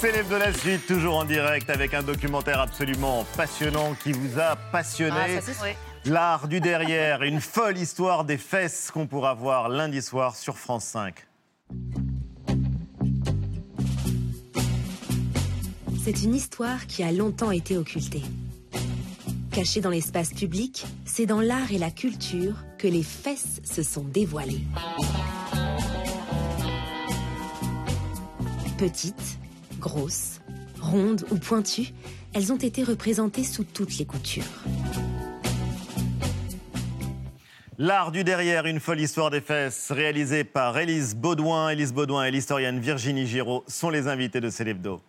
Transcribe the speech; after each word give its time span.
Célèbre 0.00 0.30
de 0.30 0.36
la 0.36 0.52
suite, 0.52 0.86
toujours 0.86 1.16
en 1.16 1.24
direct 1.24 1.68
avec 1.70 1.92
un 1.92 2.04
documentaire 2.04 2.60
absolument 2.60 3.26
passionnant 3.36 3.96
qui 4.00 4.12
vous 4.12 4.38
a 4.38 4.54
passionné. 4.54 5.40
Ah, 5.40 5.66
L'art 6.04 6.46
du 6.46 6.60
derrière, 6.60 7.24
une 7.24 7.40
folle 7.40 7.76
histoire 7.76 8.24
des 8.24 8.38
fesses 8.38 8.92
qu'on 8.92 9.08
pourra 9.08 9.34
voir 9.34 9.68
lundi 9.68 10.00
soir 10.00 10.36
sur 10.36 10.56
France 10.56 10.84
5. 10.84 11.26
C'est 16.04 16.22
une 16.22 16.36
histoire 16.36 16.86
qui 16.86 17.02
a 17.02 17.10
longtemps 17.10 17.50
été 17.50 17.76
occultée. 17.76 18.22
Cachée 19.50 19.80
dans 19.80 19.90
l'espace 19.90 20.32
public, 20.32 20.86
c'est 21.06 21.26
dans 21.26 21.40
l'art 21.40 21.72
et 21.72 21.78
la 21.78 21.90
culture 21.90 22.54
que 22.78 22.86
les 22.86 23.02
fesses 23.02 23.60
se 23.64 23.82
sont 23.82 24.04
dévoilées. 24.04 24.62
Petites, 28.78 29.40
grosses, 29.78 30.40
rondes 30.80 31.24
ou 31.30 31.36
pointues, 31.36 31.92
elles 32.34 32.52
ont 32.52 32.56
été 32.56 32.82
représentées 32.84 33.44
sous 33.44 33.64
toutes 33.64 33.98
les 33.98 34.04
coutures. 34.04 34.44
L'art 37.80 38.10
du 38.10 38.24
derrière, 38.24 38.66
une 38.66 38.80
folle 38.80 39.00
histoire 39.00 39.30
des 39.30 39.40
fesses, 39.40 39.92
réalisée 39.92 40.42
par 40.42 40.76
Élise 40.76 41.14
Baudouin. 41.14 41.70
Élise 41.70 41.92
Baudouin 41.92 42.24
et 42.24 42.30
l'historienne 42.32 42.80
Virginie 42.80 43.26
Giraud 43.26 43.62
sont 43.68 43.90
les 43.90 44.08
invités 44.08 44.40
de 44.40 44.50
Célébdo. 44.50 45.00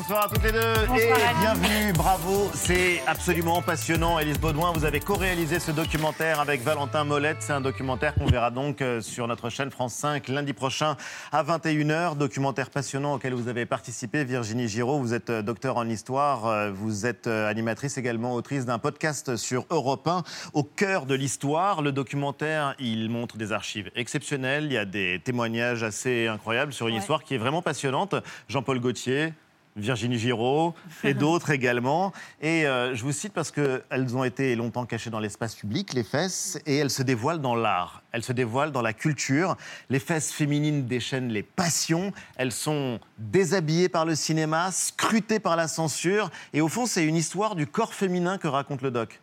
Bonsoir 0.00 0.24
à 0.24 0.28
toutes 0.28 0.44
les 0.44 0.52
deux 0.52 0.74
et 0.96 1.12
bienvenue, 1.40 1.92
bravo, 1.92 2.50
c'est 2.54 3.02
absolument 3.06 3.60
passionnant. 3.60 4.18
Élise 4.18 4.40
Baudouin, 4.40 4.72
vous 4.72 4.86
avez 4.86 4.98
co-réalisé 4.98 5.60
ce 5.60 5.72
documentaire 5.72 6.40
avec 6.40 6.62
Valentin 6.62 7.04
Molette. 7.04 7.36
C'est 7.40 7.52
un 7.52 7.60
documentaire 7.60 8.14
qu'on 8.14 8.24
verra 8.24 8.50
donc 8.50 8.80
euh, 8.80 9.02
sur 9.02 9.28
notre 9.28 9.50
chaîne 9.50 9.70
France 9.70 9.92
5 9.92 10.28
lundi 10.28 10.54
prochain 10.54 10.96
à 11.32 11.44
21h. 11.44 12.16
Documentaire 12.16 12.70
passionnant 12.70 13.12
auquel 13.12 13.34
vous 13.34 13.48
avez 13.48 13.66
participé. 13.66 14.24
Virginie 14.24 14.68
Giraud, 14.68 15.00
vous 15.00 15.12
êtes 15.12 15.28
euh, 15.28 15.42
docteur 15.42 15.76
en 15.76 15.86
histoire, 15.86 16.46
euh, 16.46 16.70
vous 16.72 17.04
êtes 17.04 17.26
animatrice 17.26 17.98
également, 17.98 18.32
autrice 18.32 18.64
d'un 18.64 18.78
podcast 18.78 19.36
sur 19.36 19.66
Europe 19.68 20.08
1 20.08 20.22
au 20.54 20.62
cœur 20.62 21.04
de 21.04 21.14
l'histoire. 21.14 21.82
Le 21.82 21.92
documentaire, 21.92 22.74
il 22.78 23.10
montre 23.10 23.36
des 23.36 23.52
archives 23.52 23.90
exceptionnelles, 23.94 24.64
il 24.64 24.72
y 24.72 24.78
a 24.78 24.86
des 24.86 25.20
témoignages 25.22 25.82
assez 25.82 26.26
incroyables 26.26 26.72
sur 26.72 26.88
une 26.88 26.96
histoire 26.96 27.22
qui 27.22 27.34
est 27.34 27.38
vraiment 27.38 27.60
passionnante. 27.60 28.14
Jean-Paul 28.48 28.80
Gaultier, 28.80 29.34
Virginie 29.76 30.18
Giraud 30.18 30.74
et 31.04 31.14
d'autres 31.14 31.50
également. 31.50 32.12
Et 32.40 32.66
euh, 32.66 32.94
je 32.94 33.02
vous 33.02 33.12
cite 33.12 33.32
parce 33.32 33.50
qu'elles 33.50 34.16
ont 34.16 34.24
été 34.24 34.54
longtemps 34.56 34.86
cachées 34.86 35.10
dans 35.10 35.20
l'espace 35.20 35.54
public, 35.54 35.92
les 35.92 36.04
fesses, 36.04 36.58
et 36.66 36.76
elles 36.76 36.90
se 36.90 37.02
dévoilent 37.02 37.40
dans 37.40 37.54
l'art, 37.54 38.02
elles 38.12 38.24
se 38.24 38.32
dévoilent 38.32 38.72
dans 38.72 38.82
la 38.82 38.92
culture. 38.92 39.56
Les 39.88 40.00
fesses 40.00 40.32
féminines 40.32 40.86
déchaînent 40.86 41.30
les 41.30 41.42
passions, 41.42 42.12
elles 42.36 42.52
sont 42.52 43.00
déshabillées 43.18 43.88
par 43.88 44.04
le 44.04 44.14
cinéma, 44.14 44.70
scrutées 44.72 45.40
par 45.40 45.56
la 45.56 45.68
censure, 45.68 46.30
et 46.52 46.60
au 46.60 46.68
fond 46.68 46.86
c'est 46.86 47.04
une 47.04 47.16
histoire 47.16 47.54
du 47.54 47.66
corps 47.66 47.94
féminin 47.94 48.38
que 48.38 48.48
raconte 48.48 48.82
le 48.82 48.90
doc. 48.90 49.20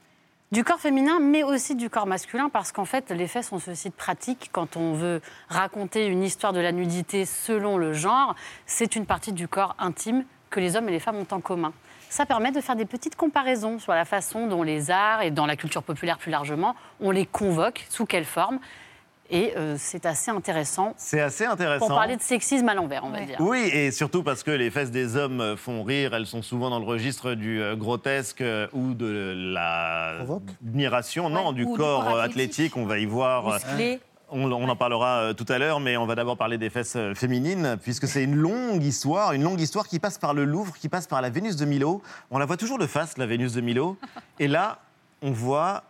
Du 0.54 0.64
corps 0.64 0.80
féminin, 0.80 1.20
mais 1.20 1.44
aussi 1.44 1.76
du 1.76 1.90
corps 1.90 2.06
masculin, 2.06 2.48
parce 2.48 2.72
qu'en 2.72 2.86
fait, 2.86 3.12
les 3.12 3.28
fesses 3.28 3.52
ont 3.52 3.60
ce 3.60 3.76
site 3.76 3.96
pratique 3.96 4.50
quand 4.54 4.78
on 4.78 4.94
veut 4.94 5.22
raconter 5.50 6.08
une 6.08 6.24
histoire 6.24 6.54
de 6.54 6.62
la 6.62 6.72
nudité 6.72 7.26
selon 7.26 7.78
le 7.78 7.92
genre. 7.92 8.34
C'est 8.66 8.96
une 8.96 9.06
partie 9.06 9.34
du 9.34 9.50
corps 9.50 9.76
intime 9.78 10.24
que 10.50 10.60
les 10.60 10.76
hommes 10.76 10.90
et 10.90 10.92
les 10.92 11.00
femmes 11.00 11.18
ont 11.18 11.36
en 11.36 11.40
commun. 11.40 11.74
Ça 12.10 12.26
permet 12.26 12.52
de 12.52 12.62
faire 12.62 12.76
des 12.76 12.86
petites 12.86 13.16
comparaisons 13.16 13.80
sur 13.80 13.94
la 13.94 14.06
façon 14.06 14.48
dont 14.48 14.64
les 14.64 14.92
arts 14.92 15.22
et 15.22 15.32
dans 15.32 15.46
la 15.46 15.56
culture 15.56 15.84
populaire 15.84 16.18
plus 16.18 16.32
largement, 16.32 16.76
on 17.02 17.12
les 17.12 17.26
convoque, 17.26 17.86
sous 17.90 18.06
quelle 18.06 18.26
forme. 18.26 18.60
Et 19.30 19.54
euh, 19.58 19.76
c'est 19.78 20.06
assez 20.06 20.32
intéressant. 20.32 20.94
C'est 20.96 21.20
assez 21.20 21.44
intéressant. 21.44 21.88
Pour 21.88 21.98
parler 21.98 22.16
de 22.16 22.22
sexisme 22.22 22.70
à 22.70 22.74
l'envers, 22.74 23.04
on 23.04 23.10
va 23.10 23.20
dire. 23.22 23.36
Oui, 23.40 23.70
et 23.74 23.92
surtout 23.92 24.24
parce 24.24 24.42
que 24.42 24.52
les 24.52 24.72
fesses 24.72 24.92
des 24.92 25.18
hommes 25.18 25.58
font 25.58 25.84
rire, 25.84 26.14
elles 26.14 26.26
sont 26.26 26.42
souvent 26.42 26.70
dans 26.70 26.80
le 26.80 26.86
registre 26.86 27.34
du 27.34 27.62
euh, 27.62 27.76
grotesque 27.76 28.40
euh, 28.40 28.68
ou 28.72 28.94
de 28.94 29.34
l'admiration, 29.54 31.30
non, 31.30 31.52
du 31.52 31.66
corps, 31.66 32.20
athlétique. 32.20 32.78
On 32.78 32.86
va 32.86 33.00
y 33.00 33.06
voir 33.06 33.60
on, 34.30 34.52
en 34.52 34.76
parlera 34.76 35.20
euh, 35.20 35.34
tout 35.34 35.46
à 35.50 35.58
l'heure, 35.58 35.80
mais 35.80 35.98
on 35.98 36.06
va 36.06 36.16
d'abord 36.16 36.38
parler 36.38 36.58
des 36.58 36.70
fesses 36.70 36.96
euh, 36.96 37.14
féminines, 37.14 37.78
puisque 37.82 38.08
c'est 38.08 38.24
une 38.24 38.36
longue 38.36 38.84
histoire, 38.84 39.34
une 39.34 39.44
longue 39.44 39.60
histoire 39.60 39.88
qui 39.88 40.00
passe 40.00 40.18
par 40.18 40.34
le 40.34 40.46
Louvre, 40.46 40.76
qui 40.78 40.90
passe 40.90 41.08
par 41.08 41.22
la 41.22 41.30
Vénus 41.30 41.56
de 41.56 41.66
Milo. 41.66 42.02
On 42.32 42.38
la 42.38 42.46
voit 42.46 42.58
toujours 42.58 42.78
de 42.78 42.88
face, 42.88 43.18
la 43.18 43.26
Vénus 43.26 43.54
de 43.54 43.62
Milo. 43.62 43.98
Et 44.40 44.48
là, 44.48 44.80
on 45.22 45.32
voit 45.32 45.84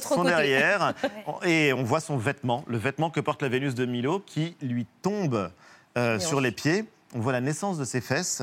son 0.00 0.24
derrière, 0.24 0.94
et 1.44 1.72
on 1.72 1.84
voit 1.84 2.00
son 2.00 2.16
vêtement, 2.16 2.64
le 2.66 2.78
vêtement 2.78 3.10
que 3.10 3.20
porte 3.20 3.42
la 3.42 3.48
Vénus 3.48 3.76
de 3.76 3.86
Milo, 3.86 4.18
qui 4.18 4.56
lui 4.60 4.86
tombe 5.02 5.50
euh, 5.96 6.18
sur 6.18 6.40
les 6.40 6.50
pieds. 6.50 6.84
On 7.14 7.20
voit 7.20 7.32
la 7.32 7.40
naissance 7.40 7.78
de 7.78 7.84
ses 7.84 8.00
fesses, 8.00 8.42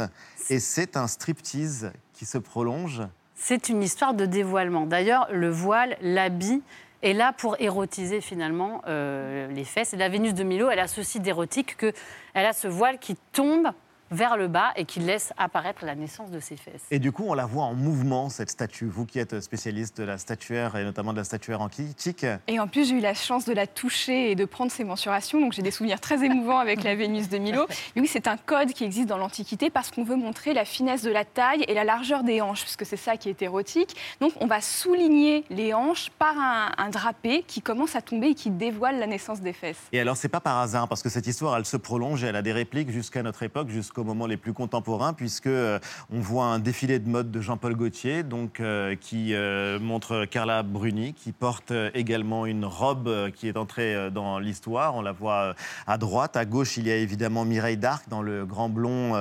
et 0.50 0.59
c'est 0.59 0.96
un 0.96 1.08
striptease 1.08 1.91
qui 2.13 2.25
se 2.25 2.38
prolonge. 2.38 3.02
C'est 3.35 3.69
une 3.69 3.84
histoire 3.84 4.13
de 4.13 4.25
dévoilement. 4.25 4.85
D'ailleurs, 4.85 5.28
le 5.31 5.50
voile, 5.50 5.97
l'habit, 6.02 6.62
et 7.01 7.13
là 7.13 7.33
pour 7.33 7.55
érotiser 7.59 8.21
finalement 8.21 8.81
euh, 8.87 9.47
les 9.47 9.63
fesses. 9.63 9.93
Et 9.93 9.97
la 9.97 10.09
Vénus 10.09 10.33
de 10.33 10.43
Milo, 10.43 10.69
elle 10.69 10.79
a 10.79 10.87
ceci 10.87 11.19
d'érotique 11.19 11.77
qu'elle 11.77 11.93
a 12.33 12.53
ce 12.53 12.67
voile 12.67 12.99
qui 12.99 13.15
tombe 13.31 13.69
vers 14.12 14.38
le 14.38 14.47
bas 14.47 14.72
et 14.75 14.86
qui 14.86 15.00
laisse 15.00 15.34
apparaître 15.38 15.86
la 15.86 15.96
naissance 15.96 16.31
de 16.31 16.40
ses 16.40 16.58
fesses. 16.58 16.86
Et 16.92 17.00
du 17.00 17.12
coup, 17.12 17.25
on 17.28 17.34
la 17.34 17.46
voit 17.46 17.64
en 17.64 17.74
mouvement, 17.74 18.30
cette 18.30 18.50
statue. 18.50 18.86
Vous 18.86 19.06
qui 19.06 19.20
êtes 19.20 19.40
spécialiste 19.40 19.97
de 19.97 20.03
la 20.03 20.18
statuaire 20.18 20.75
et 20.75 20.84
notamment 20.84 21.14
de 21.14 21.18
la 21.18 21.24
statuaire 21.24 21.62
antique. 21.62 22.25
Et 22.47 22.59
en 22.59 22.68
plus, 22.68 22.90
j'ai 22.90 22.96
eu 22.96 23.02
la 23.02 23.14
chance 23.14 23.46
de 23.46 23.53
la 23.53 23.68
toucher 23.68 24.31
et 24.31 24.36
de 24.36 24.46
prendre 24.46 24.72
ses 24.72 24.84
mensurations, 24.84 25.40
donc 25.40 25.53
j'ai 25.53 25.62
des 25.62 25.72
souvenirs 25.72 26.00
très 26.00 26.24
émouvants 26.24 26.59
avec 26.59 26.84
la 26.84 26.96
Vénus 26.96 27.30
de 27.30 27.38
Milo. 27.38 27.66
Et 27.96 28.02
oui, 28.02 28.08
c'est 28.08 28.28
un 28.28 28.38
code 28.38 28.74
qui 28.74 28.84
existe 28.84 29.08
dans 29.08 29.18
l'Antiquité 29.18 29.70
parce 29.70 29.92
qu'on 29.92 30.03
veut 30.03 30.16
montrer 30.16 30.53
la 30.53 30.66
finesse 30.66 31.02
de 31.02 31.12
la 31.12 31.26
taille 31.26 31.64
et 31.68 31.74
la 31.74 31.84
largeur 31.84 32.24
des 32.24 32.41
hanches, 32.41 32.62
puisque 32.62 32.86
c'est 32.86 32.97
ça 32.97 33.18
qui 33.18 33.30
est 33.30 33.41
érotique. 33.41 33.96
Donc 34.20 34.34
on 34.40 34.47
va 34.47 34.62
souligner 34.62 35.44
les 35.50 35.74
hanches 35.74 36.09
par 36.18 36.36
un, 36.38 36.90
drapé 36.90 37.44
qui 37.46 37.62
commence 37.62 37.96
à 37.96 38.02
tomber 38.02 38.30
et 38.30 38.36
qui 38.36 38.50
dévoile 38.50 39.00
la 39.00 39.08
naissance 39.08 39.41
des 39.41 39.53
fesses. 39.53 39.78
Et 39.91 40.00
alors, 40.00 40.18
c'est 40.18 40.30
pas 40.30 40.40
par 40.40 40.58
hasard, 40.58 40.88
parce 40.88 41.03
que 41.03 41.09
cette 41.09 41.28
histoire, 41.28 41.58
elle 41.58 41.66
se 41.66 41.78
prolonge 41.78 42.24
et 42.24 42.28
elle 42.28 42.36
a 42.36 42.41
des 42.41 42.52
répliques 42.52 42.90
jusqu'à 42.90 43.22
notre 43.22 43.44
époque, 43.44 43.70
jusqu'au 43.70 43.98
aux 43.99 44.03
moments 44.03 44.25
les 44.25 44.37
plus 44.37 44.53
contemporains, 44.53 45.13
puisque 45.13 45.47
euh, 45.47 45.79
on 46.11 46.19
voit 46.19 46.45
un 46.45 46.59
défilé 46.59 46.99
de 46.99 47.07
mode 47.07 47.31
de 47.31 47.41
Jean-Paul 47.41 47.75
Gaultier, 47.75 48.23
donc 48.23 48.59
euh, 48.59 48.95
qui 48.95 49.33
euh, 49.33 49.79
montre 49.79 50.25
Carla 50.25 50.63
Bruni, 50.63 51.13
qui 51.13 51.31
porte 51.31 51.71
également 51.93 52.45
une 52.45 52.65
robe 52.65 53.31
qui 53.31 53.47
est 53.47 53.57
entrée 53.57 54.09
dans 54.11 54.39
l'histoire. 54.39 54.95
On 54.95 55.01
la 55.01 55.11
voit 55.11 55.55
à 55.87 55.97
droite, 55.97 56.37
à 56.37 56.45
gauche, 56.45 56.77
il 56.77 56.87
y 56.87 56.91
a 56.91 56.95
évidemment 56.95 57.45
Mireille 57.45 57.77
d'Arc 57.77 58.09
dans 58.09 58.21
le 58.21 58.45
grand 58.45 58.69
blond 58.69 59.15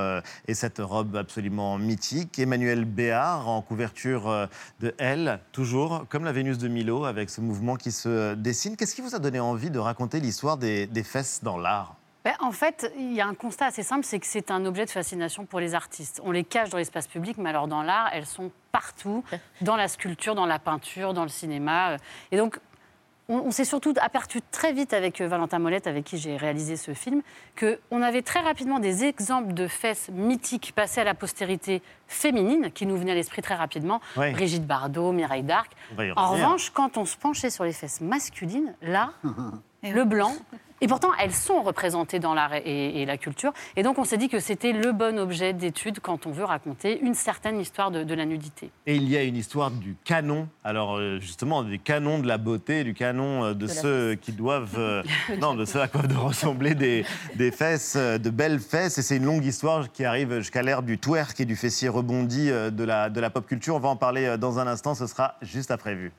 et 0.46 0.54
cette 0.54 0.78
robe 0.78 1.16
absolument 1.16 1.78
mythique. 1.78 2.38
Emmanuel 2.38 2.84
Béard 2.84 3.48
en 3.48 3.62
couverture 3.62 4.48
de 4.80 4.94
Elle, 4.98 5.40
toujours 5.52 6.06
comme 6.08 6.24
la 6.24 6.32
Vénus 6.32 6.58
de 6.58 6.68
Milo, 6.68 7.04
avec 7.04 7.30
ce 7.30 7.40
mouvement 7.40 7.76
qui 7.76 7.92
se 7.92 8.34
dessine. 8.34 8.76
Qu'est-ce 8.76 8.94
qui 8.94 9.02
vous 9.02 9.14
a 9.14 9.18
donné 9.18 9.40
envie 9.40 9.70
de 9.70 9.78
raconter 9.78 10.20
l'histoire 10.20 10.56
des 10.56 10.88
fesses 11.04 11.40
dans 11.42 11.58
l'art? 11.58 11.97
Ben, 12.28 12.34
en 12.40 12.52
fait, 12.52 12.92
il 12.98 13.14
y 13.14 13.22
a 13.22 13.26
un 13.26 13.32
constat 13.32 13.64
assez 13.64 13.82
simple, 13.82 14.04
c'est 14.04 14.18
que 14.18 14.26
c'est 14.26 14.50
un 14.50 14.66
objet 14.66 14.84
de 14.84 14.90
fascination 14.90 15.46
pour 15.46 15.60
les 15.60 15.74
artistes. 15.74 16.20
On 16.22 16.30
les 16.30 16.44
cache 16.44 16.68
dans 16.68 16.76
l'espace 16.76 17.06
public, 17.06 17.38
mais 17.38 17.48
alors 17.48 17.68
dans 17.68 17.82
l'art, 17.82 18.10
elles 18.12 18.26
sont 18.26 18.52
partout, 18.70 19.24
dans 19.62 19.76
la 19.76 19.88
sculpture, 19.88 20.34
dans 20.34 20.44
la 20.44 20.58
peinture, 20.58 21.14
dans 21.14 21.22
le 21.22 21.30
cinéma. 21.30 21.96
Et 22.30 22.36
donc, 22.36 22.60
on, 23.30 23.50
s'est 23.50 23.64
surtout 23.64 23.94
aperçu 24.02 24.40
très 24.50 24.74
vite 24.74 24.92
avec 24.92 25.22
euh, 25.22 25.26
Valentin 25.26 25.58
Molette, 25.58 25.86
avec 25.86 26.04
qui 26.04 26.18
j'ai 26.18 26.36
réalisé 26.36 26.76
ce 26.76 26.92
film, 26.92 27.22
qu'on 27.58 28.02
avait 28.02 28.20
très 28.20 28.40
rapidement 28.40 28.78
des 28.78 29.04
exemples 29.04 29.54
de 29.54 29.66
fesses 29.66 30.10
mythiques 30.10 30.72
passées 30.74 31.00
à 31.00 31.04
la 31.04 31.14
postérité 31.14 31.80
féminine, 32.08 32.70
qui 32.72 32.84
nous 32.84 32.98
venaient 32.98 33.12
à 33.12 33.14
l'esprit 33.14 33.40
très 33.40 33.54
rapidement. 33.54 34.02
Brigitte 34.16 34.66
Bardot, 34.66 35.12
Mireille 35.12 35.44
d'Arc. 35.44 35.72
En 36.14 36.32
revanche, 36.32 36.68
quand 36.74 36.98
on 36.98 37.06
se 37.06 37.16
penchait 37.16 37.48
sur 37.48 37.64
les 37.64 37.72
fesses 37.72 38.02
masculines, 38.02 38.74
là, 38.82 39.12
le 39.82 40.04
blanc, 40.04 40.34
et 40.80 40.86
pourtant, 40.86 41.10
elles 41.18 41.34
sont 41.34 41.62
représentées 41.62 42.18
dans 42.18 42.34
l'art 42.34 42.54
et, 42.54 43.04
la 43.04 43.18
culture. 43.18 43.52
Et 43.76 43.82
donc, 43.82 43.98
on 43.98 44.04
s'est 44.04 44.16
dit 44.16 44.28
que 44.28 44.38
c'était 44.38 44.72
le 44.72 44.92
bon 44.92 45.18
objet 45.18 45.52
d'étude 45.52 46.00
quand 46.00 46.26
on 46.26 46.30
veut 46.30 46.44
raconter 46.44 47.00
une 47.00 47.14
certaine 47.14 47.58
histoire 47.60 47.90
de, 47.90 48.14
la 48.14 48.24
nudité. 48.24 48.70
Et 48.86 48.96
il 48.96 49.08
y 49.08 49.16
a 49.16 49.22
une 49.22 49.36
histoire 49.36 49.70
du 49.70 49.96
canon. 50.04 50.48
Alors, 50.64 50.96
euh, 50.96 51.18
justement, 51.20 51.62
du 51.62 51.78
canon 51.78 52.18
de 52.18 52.26
la 52.26 52.38
beauté, 52.38 52.84
du 52.84 52.94
canon 52.94 53.44
euh, 53.44 53.54
de, 53.54 53.66
ceux 53.66 54.14
qui 54.14 54.32
doivent. 54.32 54.76
Euh, 54.78 55.02
non, 55.40 55.54
de 55.54 55.64
ceux 55.64 55.80
à 55.80 55.88
quoi 55.88 56.02
doivent 56.02 56.26
ressembler 56.26 56.74
des, 56.74 57.04
des 57.36 57.50
fesses, 57.50 57.96
de 57.96 58.30
belles 58.30 58.60
fesses. 58.60 58.98
Et 58.98 59.02
c'est 59.02 59.16
une 59.16 59.24
longue 59.24 59.44
histoire 59.44 59.90
qui 59.92 60.04
arrive 60.04 60.38
jusqu'à 60.38 60.62
l'ère 60.62 60.82
du 60.82 60.98
twerk 60.98 61.38
et 61.40 61.44
du 61.44 61.56
fessier 61.56 61.88
rebondi 61.88 62.48
de 62.48 62.84
la, 62.84 63.10
de 63.10 63.20
la 63.20 63.30
pop 63.30 63.46
culture. 63.46 63.76
On 63.76 63.80
va 63.80 63.88
en 63.88 63.96
parler 63.96 64.36
dans 64.38 64.58
un 64.58 64.66
instant. 64.66 64.94
Ce 64.94 65.06
sera 65.06 65.36
juste 65.42 65.70
après 65.70 65.94
vue. 65.94 66.12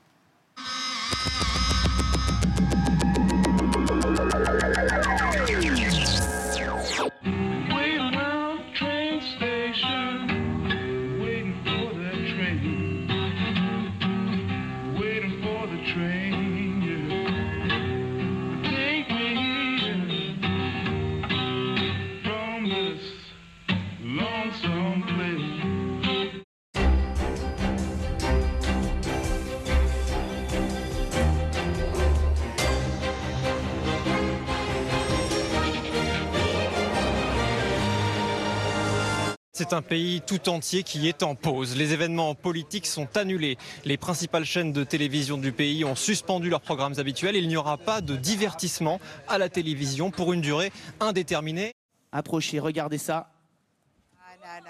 C'est 39.62 39.74
un 39.74 39.82
pays 39.82 40.22
tout 40.22 40.48
entier 40.48 40.82
qui 40.82 41.06
est 41.06 41.22
en 41.22 41.34
pause. 41.34 41.76
Les 41.76 41.92
événements 41.92 42.34
politiques 42.34 42.86
sont 42.86 43.14
annulés. 43.14 43.58
Les 43.84 43.98
principales 43.98 44.46
chaînes 44.46 44.72
de 44.72 44.84
télévision 44.84 45.36
du 45.36 45.52
pays 45.52 45.84
ont 45.84 45.94
suspendu 45.94 46.48
leurs 46.48 46.62
programmes 46.62 46.94
habituels. 46.96 47.36
Il 47.36 47.46
n'y 47.46 47.58
aura 47.58 47.76
pas 47.76 48.00
de 48.00 48.16
divertissement 48.16 49.00
à 49.28 49.36
la 49.36 49.50
télévision 49.50 50.10
pour 50.10 50.32
une 50.32 50.40
durée 50.40 50.72
indéterminée. 50.98 51.74
Approchez, 52.10 52.58
regardez 52.58 52.96
ça. 52.96 53.28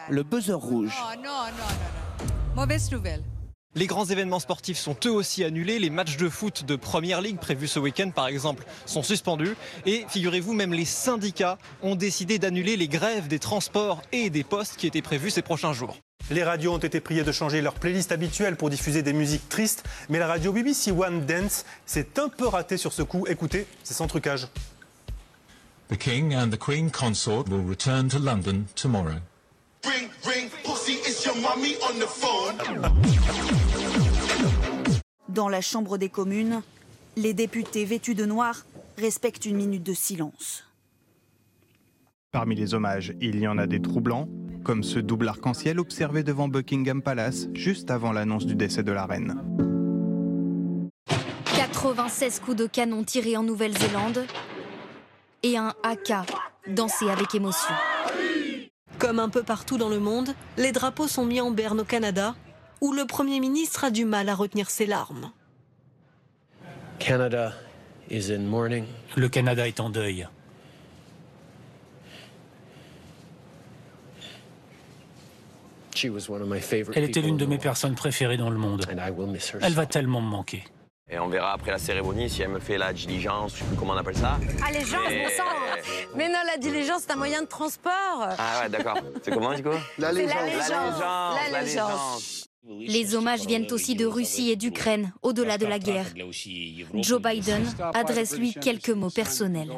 Le 0.09 0.25
buzzer 0.25 0.55
rouge. 0.55 0.93
Non, 1.17 1.23
non, 1.23 1.45
non, 1.57 2.27
non. 2.27 2.57
Mauvaise 2.57 2.91
nouvelle. 2.91 3.23
Les 3.77 3.87
grands 3.87 4.05
événements 4.05 4.41
sportifs 4.41 4.79
sont 4.79 4.97
eux 5.07 5.13
aussi 5.13 5.45
annulés. 5.45 5.79
Les 5.79 5.91
matchs 5.91 6.17
de 6.17 6.29
foot 6.29 6.65
de 6.65 6.75
Première 6.75 7.21
Ligue 7.21 7.39
prévus 7.39 7.69
ce 7.69 7.79
week-end, 7.79 8.11
par 8.11 8.27
exemple, 8.27 8.65
sont 8.85 9.05
suspendus. 9.05 9.55
Et 9.87 10.05
figurez-vous, 10.09 10.55
même 10.55 10.73
les 10.75 10.85
syndicats 10.85 11.57
ont 11.81 11.95
décidé 11.95 12.41
d'annuler 12.41 12.77
les 12.77 12.89
grèves 12.89 13.29
des 13.29 13.39
transports 13.39 14.03
et 14.11 14.29
des 14.29 14.43
postes 14.43 14.77
qui 14.77 14.89
étaient 14.89 15.03
prévues 15.03 15.31
ces 15.31 15.43
prochains 15.43 15.73
jours. 15.73 15.97
Les 16.33 16.43
radios 16.43 16.75
ont 16.75 16.79
été 16.79 16.99
priées 16.99 17.23
de 17.23 17.31
changer 17.31 17.63
leur 17.63 17.75
playlist 17.75 18.11
habituelle 18.11 18.57
pour 18.57 18.71
diffuser 18.71 19.05
des 19.05 19.13
musiques 19.13 19.49
tristes, 19.49 19.85
mais 20.09 20.19
la 20.19 20.27
radio 20.27 20.53
BBC 20.53 20.91
One 20.91 21.25
Dance 21.25 21.65
s'est 21.87 22.19
un 22.19 22.29
peu 22.29 22.49
ratée 22.49 22.77
sur 22.77 22.93
ce 22.93 23.03
coup. 23.03 23.25
Écoutez, 23.29 23.67
c'est 23.85 23.95
sans 23.95 24.09
trucage. 24.09 24.49
The 25.91 25.97
King 25.97 26.35
and 26.35 26.51
the 26.51 26.59
Queen 26.59 26.91
Consort 26.91 27.45
will 27.49 27.65
return 27.69 28.09
to 28.09 28.19
London 28.19 28.65
tomorrow. 28.75 29.21
Dans 35.35 35.49
la 35.49 35.61
Chambre 35.61 35.97
des 35.97 36.09
communes, 36.09 36.61
les 37.17 37.35
députés 37.35 37.85
vêtus 37.85 38.17
de 38.17 38.27
noir 38.27 38.67
respectent 38.99 39.47
une 39.47 39.57
minute 39.57 39.85
de 39.85 39.93
silence. 39.93 40.65
Parmi 42.33 42.57
les 42.57 42.75
hommages, 42.75 43.15
il 43.21 43.39
y 43.39 43.47
en 43.47 43.57
a 43.57 43.69
des 43.69 43.81
troublants, 43.81 44.29
comme 44.65 44.83
ce 44.83 44.99
double 44.99 45.29
arc-en-ciel 45.29 45.79
observé 45.79 46.25
devant 46.25 46.49
Buckingham 46.49 47.01
Palace 47.01 47.47
juste 47.55 47.93
avant 47.93 48.11
l'annonce 48.11 48.45
du 48.45 48.57
décès 48.57 48.83
de 48.83 48.91
la 48.91 49.07
reine. 49.07 49.41
96 51.45 52.41
coups 52.41 52.57
de 52.57 52.67
canon 52.67 53.05
tirés 53.05 53.37
en 53.37 53.45
Nouvelle-Zélande 53.45 54.27
et 55.45 55.57
un 55.57 55.75
AK 55.85 56.13
dansé 56.67 57.09
avec 57.09 57.37
émotion. 57.37 57.75
Comme 58.99 59.21
un 59.21 59.29
peu 59.29 59.45
partout 59.45 59.79
dans 59.79 59.89
le 59.89 60.01
monde, 60.01 60.35
les 60.57 60.73
drapeaux 60.73 61.07
sont 61.07 61.25
mis 61.25 61.41
en 61.41 61.53
berne 61.53 61.81
au 61.81 61.85
Canada, 61.85 62.35
où 62.81 62.93
le 62.93 63.07
Premier 63.07 63.41
ministre 63.41 63.85
a 63.85 63.91
du 63.91 64.05
mal 64.05 64.29
à 64.29 64.35
retenir 64.35 64.71
ses 64.71 64.87
larmes. 64.87 65.31
Canada 66.99 67.55
is 68.11 68.31
in 68.33 68.41
mourning. 68.41 68.85
Le 69.17 69.29
Canada 69.29 69.67
est 69.67 69.81
en 69.81 69.91
deuil. 69.91 70.27
Elle 76.95 77.05
était 77.05 77.21
l'une 77.21 77.37
de 77.37 77.47
mes 77.47 77.59
personnes 77.59 77.95
préférées 77.95 78.37
dans 78.37 78.51
le 78.51 78.59
monde. 78.59 78.87
Elle 79.61 79.75
va 79.75 79.87
tellement 79.87 80.21
me 80.21 80.29
manquer. 80.29 80.65
Et 81.13 81.19
on 81.19 81.27
verra 81.27 81.53
après 81.55 81.73
la 81.73 81.79
cérémonie 81.79 82.31
si 82.31 82.43
elle 82.43 82.51
me 82.51 82.61
fait 82.61 82.79
la 82.79 82.93
diligence, 82.93 83.55
je 83.55 83.59
sais 83.59 83.65
plus 83.65 83.77
comment 83.77 83.95
on 83.95 83.97
appelle 83.97 84.17
ça. 84.17 84.39
Allégeance, 84.65 85.01
Mais- 85.09 85.25
bon 85.25 85.29
sang 85.37 86.15
Mais 86.15 86.29
non, 86.29 86.39
la 86.47 86.57
diligence, 86.57 87.03
c'est 87.05 87.13
un 87.13 87.17
moyen 87.17 87.43
de 87.43 87.49
transport 87.49 88.29
Ah 88.39 88.61
ouais, 88.63 88.69
d'accord. 88.69 88.97
C'est 89.25 89.33
comment, 89.33 89.53
du 89.53 89.63
coup 89.65 89.71
L'allégeance. 89.99 90.35
L'allégeance. 90.37 91.51
L'allégeance. 91.51 92.40
Les 92.87 93.15
hommages 93.15 93.47
viennent 93.47 93.71
aussi 93.71 93.95
de 93.95 94.07
Russie 94.07 94.51
et 94.51 94.57
d'Ukraine, 94.57 95.13
au-delà 95.23 95.59
de 95.59 95.67
la 95.67 95.79
guerre. 95.79 96.07
Joe 96.95 97.21
Biden 97.21 97.63
adresse 97.95 98.39
lui 98.39 98.55
quelques 98.55 98.91
mots 98.91 99.11
personnels. 99.11 99.71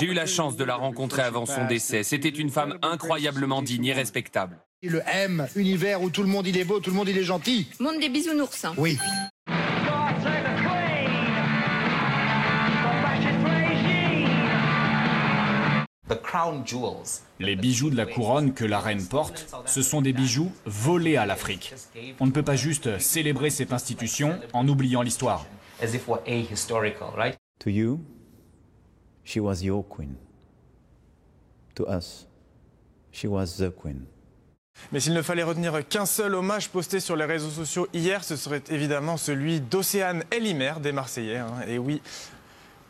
J'ai 0.00 0.06
eu 0.06 0.14
la 0.14 0.26
chance 0.26 0.56
de 0.56 0.64
la 0.64 0.74
rencontrer 0.76 1.22
avant 1.22 1.46
son 1.46 1.66
décès. 1.66 2.02
C'était 2.02 2.28
une 2.28 2.50
femme 2.50 2.78
incroyablement 2.82 3.62
digne 3.62 3.86
et 3.86 3.92
respectable. 3.92 4.58
Le 4.82 5.02
M, 5.06 5.46
univers 5.56 6.02
où 6.02 6.10
tout 6.10 6.22
le 6.22 6.28
monde 6.28 6.46
il 6.46 6.56
est 6.56 6.64
beau, 6.64 6.80
tout 6.80 6.90
le 6.90 6.96
monde 6.96 7.08
il 7.08 7.18
est 7.18 7.24
gentil. 7.24 7.68
Monde 7.78 8.00
des 8.00 8.08
bisounours. 8.08 8.66
Oui. 8.78 8.96
Les 17.38 17.56
bijoux 17.56 17.90
de 17.90 17.96
la 17.96 18.06
couronne 18.06 18.52
que 18.52 18.64
la 18.64 18.80
reine 18.80 19.06
porte, 19.06 19.46
ce 19.66 19.82
sont 19.82 20.02
des 20.02 20.12
bijoux 20.12 20.52
volés 20.66 21.16
à 21.16 21.26
l'Afrique. 21.26 21.74
On 22.20 22.26
ne 22.26 22.32
peut 22.32 22.42
pas 22.42 22.56
juste 22.56 22.98
célébrer 22.98 23.50
cette 23.50 23.72
institution 23.72 24.38
en 24.52 24.66
oubliant 24.68 25.02
l'histoire. 25.02 25.46
To 27.60 27.70
you, 27.70 28.00
she 29.24 29.36
was 29.38 29.62
your 29.62 29.84
queen. 29.88 30.14
To 31.74 31.86
us, 31.88 32.26
she 33.12 33.24
was 33.26 33.56
the 33.58 33.70
queen. 33.70 34.04
Mais 34.92 35.00
s'il 35.00 35.12
ne 35.14 35.22
fallait 35.22 35.42
retenir 35.42 35.86
qu'un 35.88 36.06
seul 36.06 36.34
hommage 36.34 36.70
posté 36.70 37.00
sur 37.00 37.14
les 37.16 37.24
réseaux 37.26 37.50
sociaux 37.50 37.86
hier, 37.92 38.24
ce 38.24 38.36
serait 38.36 38.62
évidemment 38.70 39.16
celui 39.16 39.60
d'Océane 39.60 40.24
Elimer 40.30 40.74
des 40.82 40.92
Marseillais. 40.92 41.36
hein. 41.38 41.52
Et 41.66 41.78
oui, 41.78 42.00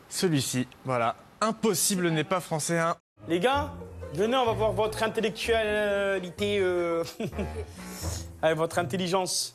celui-ci, 0.08 0.68
voilà. 0.84 1.16
Impossible 1.40 2.10
n'est 2.10 2.24
pas 2.24 2.40
français. 2.40 2.78
hein. 2.78 2.96
Les 3.28 3.38
gars, 3.38 3.72
venez, 4.14 4.36
on 4.36 4.46
va 4.46 4.52
voir 4.52 4.72
votre 4.72 5.02
intellectualité, 5.02 6.58
euh, 6.60 7.04
avec 8.42 8.56
votre 8.56 8.78
intelligence. 8.78 9.54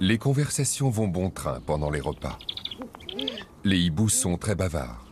Les 0.00 0.18
conversations 0.18 0.90
vont 0.90 1.06
bon 1.08 1.30
train 1.30 1.60
pendant 1.60 1.90
les 1.90 2.00
repas. 2.00 2.38
Les 3.64 3.78
hiboux 3.78 4.08
sont 4.08 4.36
très 4.36 4.54
bavards. 4.54 5.04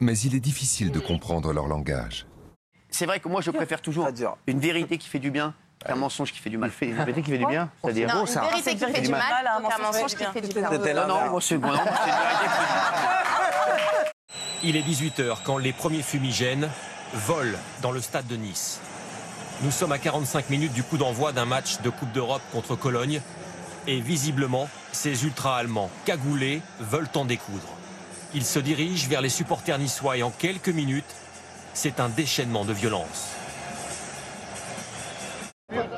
Mais 0.00 0.18
il 0.18 0.34
est 0.34 0.40
difficile 0.40 0.92
de 0.92 1.00
comprendre 1.00 1.52
leur 1.52 1.66
langage. 1.66 2.26
C'est 2.90 3.06
vrai 3.06 3.20
que 3.20 3.28
moi, 3.28 3.40
je 3.40 3.50
préfère 3.50 3.80
toujours 3.80 4.08
une 4.46 4.60
vérité 4.60 4.98
qui 4.98 5.08
fait 5.08 5.18
du 5.18 5.30
bien 5.30 5.54
qu'un 5.84 5.96
mensonge 5.96 6.32
qui 6.32 6.38
fait 6.38 6.50
du 6.50 6.58
mal. 6.58 6.70
Une 6.80 6.94
vérité 6.94 7.22
qui 7.22 7.30
fait 7.30 7.38
du 7.38 7.46
bien, 7.46 7.70
c'est-à-dire 7.82 8.08
Non, 8.08 8.20
bon, 8.20 8.26
ça. 8.26 8.42
une 8.44 8.48
vérité 8.50 8.74
qui 8.76 8.92
fait 8.92 9.00
du 9.02 9.10
mal, 9.10 9.22
un 9.46 9.82
mensonge 9.82 10.14
qui 10.14 10.24
fait 10.24 10.40
du 10.40 10.48
bien. 10.48 10.70
Non, 10.70 11.06
non, 11.06 11.30
moi, 11.30 11.40
c'est 11.40 11.58
bon, 11.58 11.68
non, 11.68 11.74
moi, 11.74 11.84
c'est 11.84 12.10
une 12.10 12.16
vérité 12.16 12.44
qui 12.44 12.50
fait 12.50 12.66
du 12.66 12.74
mal. 12.74 13.35
Il 14.62 14.76
est 14.76 14.82
18h 14.82 15.38
quand 15.44 15.58
les 15.58 15.72
premiers 15.72 16.02
fumigènes 16.02 16.70
volent 17.12 17.58
dans 17.82 17.90
le 17.90 18.00
stade 18.00 18.26
de 18.26 18.36
Nice. 18.36 18.80
Nous 19.62 19.70
sommes 19.70 19.92
à 19.92 19.98
45 19.98 20.50
minutes 20.50 20.72
du 20.72 20.82
coup 20.82 20.96
d'envoi 20.96 21.32
d'un 21.32 21.44
match 21.44 21.80
de 21.82 21.90
Coupe 21.90 22.12
d'Europe 22.12 22.42
contre 22.52 22.74
Cologne. 22.74 23.20
Et 23.86 24.00
visiblement, 24.00 24.68
ces 24.92 25.24
ultra-allemands 25.24 25.90
cagoulés 26.04 26.62
veulent 26.80 27.08
en 27.14 27.24
découdre. 27.24 27.68
Ils 28.34 28.44
se 28.44 28.58
dirigent 28.58 29.08
vers 29.08 29.20
les 29.20 29.28
supporters 29.28 29.78
niçois 29.78 30.16
et 30.16 30.22
en 30.22 30.30
quelques 30.30 30.68
minutes, 30.68 31.14
c'est 31.74 32.00
un 32.00 32.08
déchaînement 32.08 32.64
de 32.64 32.72
violence. 32.72 33.28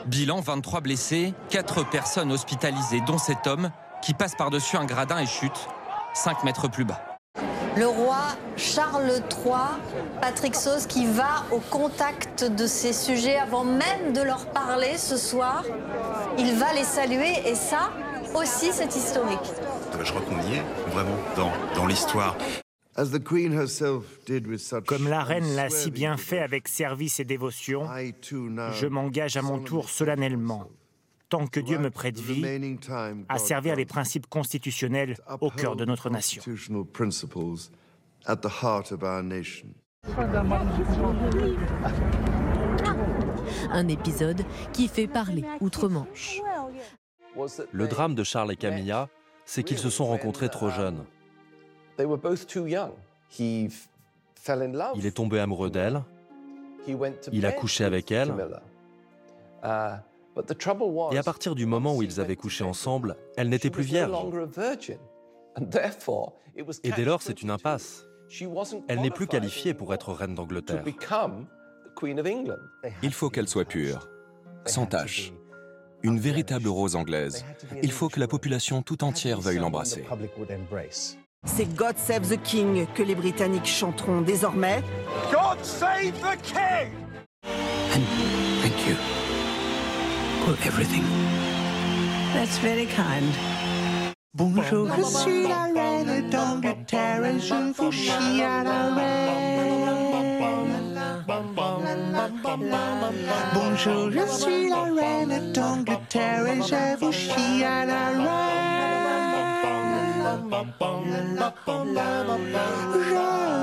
Bilan 0.06 0.40
23 0.40 0.80
blessés, 0.80 1.32
4 1.50 1.84
personnes 1.84 2.32
hospitalisées, 2.32 3.00
dont 3.06 3.18
cet 3.18 3.46
homme 3.46 3.70
qui 4.02 4.14
passe 4.14 4.34
par-dessus 4.34 4.76
un 4.76 4.84
gradin 4.84 5.18
et 5.18 5.26
chute 5.26 5.68
5 6.14 6.44
mètres 6.44 6.68
plus 6.68 6.84
bas. 6.84 7.07
Le 7.78 7.86
roi 7.86 8.36
Charles 8.56 9.22
III, 9.30 9.78
Patrick 10.20 10.56
Sauce, 10.56 10.86
qui 10.86 11.06
va 11.06 11.44
au 11.52 11.60
contact 11.60 12.42
de 12.42 12.66
ces 12.66 12.92
sujets 12.92 13.36
avant 13.36 13.64
même 13.64 14.12
de 14.12 14.20
leur 14.20 14.46
parler 14.46 14.96
ce 14.96 15.16
soir. 15.16 15.62
Il 16.38 16.54
va 16.54 16.72
les 16.72 16.82
saluer 16.82 17.34
et 17.46 17.54
ça 17.54 17.92
aussi 18.34 18.70
c'est 18.72 18.96
historique. 18.96 19.38
Je 20.02 20.10
crois 20.10 20.22
qu'on 20.22 20.40
y 20.50 20.56
est, 20.56 20.90
vraiment, 20.90 21.16
dans, 21.36 21.52
dans 21.76 21.86
l'histoire. 21.86 22.36
Comme 24.86 25.08
la 25.08 25.22
reine 25.22 25.54
l'a 25.54 25.70
si 25.70 25.92
bien 25.92 26.16
fait 26.16 26.40
avec 26.40 26.66
service 26.66 27.20
et 27.20 27.24
dévotion, 27.24 27.86
je 28.72 28.86
m'engage 28.86 29.36
à 29.36 29.42
mon 29.42 29.60
tour 29.60 29.88
solennellement, 29.88 30.66
tant 31.28 31.46
que 31.46 31.60
Dieu 31.60 31.78
me 31.78 31.90
prête 31.90 32.18
vie, 32.18 32.44
à 33.28 33.38
servir 33.38 33.76
les 33.76 33.86
principes 33.86 34.26
constitutionnels 34.28 35.16
au 35.40 35.50
cœur 35.50 35.76
de 35.76 35.84
notre 35.84 36.10
nation. 36.10 36.42
Un 43.70 43.88
épisode 43.88 44.44
qui 44.72 44.88
fait 44.88 45.06
parler 45.06 45.44
outre-Manche. 45.60 46.40
Le 47.72 47.88
drame 47.88 48.14
de 48.14 48.24
Charles 48.24 48.52
et 48.52 48.56
Camilla, 48.56 49.08
c'est 49.44 49.62
qu'ils 49.62 49.78
se 49.78 49.90
sont 49.90 50.06
rencontrés 50.06 50.48
trop 50.48 50.70
jeunes. 50.70 51.04
Il 54.94 55.06
est 55.06 55.16
tombé 55.16 55.40
amoureux 55.40 55.70
d'elle, 55.70 56.02
il 57.32 57.46
a 57.46 57.52
couché 57.52 57.84
avec 57.84 58.10
elle, 58.12 58.32
et 61.12 61.18
à 61.18 61.22
partir 61.22 61.54
du 61.54 61.66
moment 61.66 61.96
où 61.96 62.02
ils 62.02 62.20
avaient 62.20 62.36
couché 62.36 62.64
ensemble, 62.64 63.16
elle 63.36 63.48
n'était 63.48 63.70
plus 63.70 63.82
vierge. 63.82 64.12
Et 66.84 66.92
dès 66.92 67.04
lors, 67.04 67.22
c'est 67.22 67.42
une 67.42 67.50
impasse. 67.50 68.04
Elle 68.88 69.00
n'est 69.00 69.10
plus 69.10 69.26
qualifiée 69.26 69.74
pour 69.74 69.94
être 69.94 70.12
reine 70.12 70.34
d'Angleterre. 70.34 70.84
Il 73.02 73.12
faut 73.12 73.30
qu'elle 73.30 73.48
soit 73.48 73.64
pure, 73.64 74.08
sans 74.66 74.86
tache. 74.86 75.32
Une 76.02 76.20
véritable 76.20 76.68
rose 76.68 76.94
anglaise. 76.94 77.44
Il 77.82 77.90
faut 77.90 78.08
que 78.08 78.20
la 78.20 78.28
population 78.28 78.82
tout 78.82 79.02
entière 79.02 79.40
veuille 79.40 79.58
l'embrasser. 79.58 80.04
C'est 81.44 81.74
God 81.74 81.96
Save 81.96 82.28
the 82.28 82.40
King 82.42 82.86
que 82.94 83.02
les 83.02 83.14
Britanniques 83.14 83.66
chanteront 83.66 84.20
désormais. 84.20 84.82
God 85.32 85.64
save 85.64 86.12
the 86.20 86.36
king 86.42 86.92
you 88.88 88.94
for 88.94 89.27
everything. 90.56 91.04
That's 92.32 92.58
very 92.58 92.86
kind. 92.86 93.32
Bonjour, 94.34 94.88
je 94.96 95.02
suis 95.02 95.42
la 95.42 95.64
reine 95.74 96.30
d'Angleterre 96.30 97.24
et 97.24 97.40
je 97.40 97.72
vous 97.76 97.92
chie 97.92 98.42
à 98.42 98.64
la 98.64 98.88
Bonjour, 103.54 104.10
je 104.10 104.26
suis 104.26 104.68
la 104.68 104.82
reine 104.84 105.52
d'Angleterre 105.52 106.46
et 106.46 106.62
je 106.62 106.96
vous 106.98 107.12
chie 107.12 107.64
à 107.64 107.84
la 107.84 107.98
Je 112.94 113.14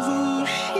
vous 0.07 0.74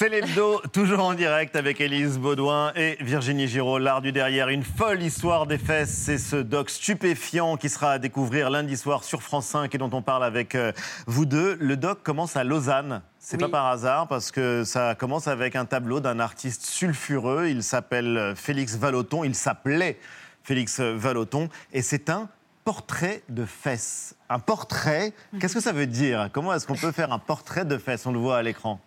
C'est 0.00 0.08
l'hebdo, 0.08 0.62
toujours 0.72 1.00
en 1.00 1.12
direct 1.12 1.56
avec 1.56 1.78
Élise 1.78 2.18
Baudouin 2.18 2.72
et 2.74 2.96
Virginie 3.00 3.46
Giraud, 3.46 3.76
l'art 3.76 4.00
du 4.00 4.12
derrière. 4.12 4.48
Une 4.48 4.62
folle 4.62 5.02
histoire 5.02 5.46
des 5.46 5.58
fesses, 5.58 5.90
c'est 5.90 6.16
ce 6.16 6.36
doc 6.36 6.70
stupéfiant 6.70 7.58
qui 7.58 7.68
sera 7.68 7.90
à 7.90 7.98
découvrir 7.98 8.48
lundi 8.48 8.78
soir 8.78 9.04
sur 9.04 9.22
France 9.22 9.48
5 9.48 9.74
et 9.74 9.76
dont 9.76 9.90
on 9.92 10.00
parle 10.00 10.24
avec 10.24 10.54
euh, 10.54 10.72
vous 11.06 11.26
deux. 11.26 11.58
Le 11.60 11.76
doc 11.76 12.02
commence 12.02 12.34
à 12.34 12.44
Lausanne. 12.44 13.02
C'est 13.18 13.36
pas 13.36 13.50
par 13.50 13.66
hasard 13.66 14.08
parce 14.08 14.30
que 14.30 14.64
ça 14.64 14.94
commence 14.94 15.28
avec 15.28 15.54
un 15.54 15.66
tableau 15.66 16.00
d'un 16.00 16.18
artiste 16.18 16.64
sulfureux. 16.64 17.48
Il 17.48 17.62
s'appelle 17.62 18.16
euh, 18.16 18.34
Félix 18.34 18.76
Vallotton. 18.76 19.22
Il 19.22 19.34
s'appelait 19.34 19.98
Félix 20.44 20.80
Vallotton 20.80 21.50
et 21.74 21.82
c'est 21.82 22.08
un 22.08 22.30
portrait 22.64 23.22
de 23.28 23.44
fesses. 23.44 24.14
Un 24.30 24.38
portrait, 24.38 25.12
qu'est-ce 25.38 25.52
que 25.52 25.60
ça 25.60 25.72
veut 25.72 25.86
dire? 25.86 26.30
Comment 26.32 26.54
est-ce 26.54 26.66
qu'on 26.66 26.74
peut 26.74 26.92
faire 26.92 27.12
un 27.12 27.18
portrait 27.18 27.66
de 27.66 27.76
fesses? 27.76 28.06
On 28.06 28.12
le 28.12 28.18
voit 28.18 28.38
à 28.38 28.42
l'écran. 28.42 28.80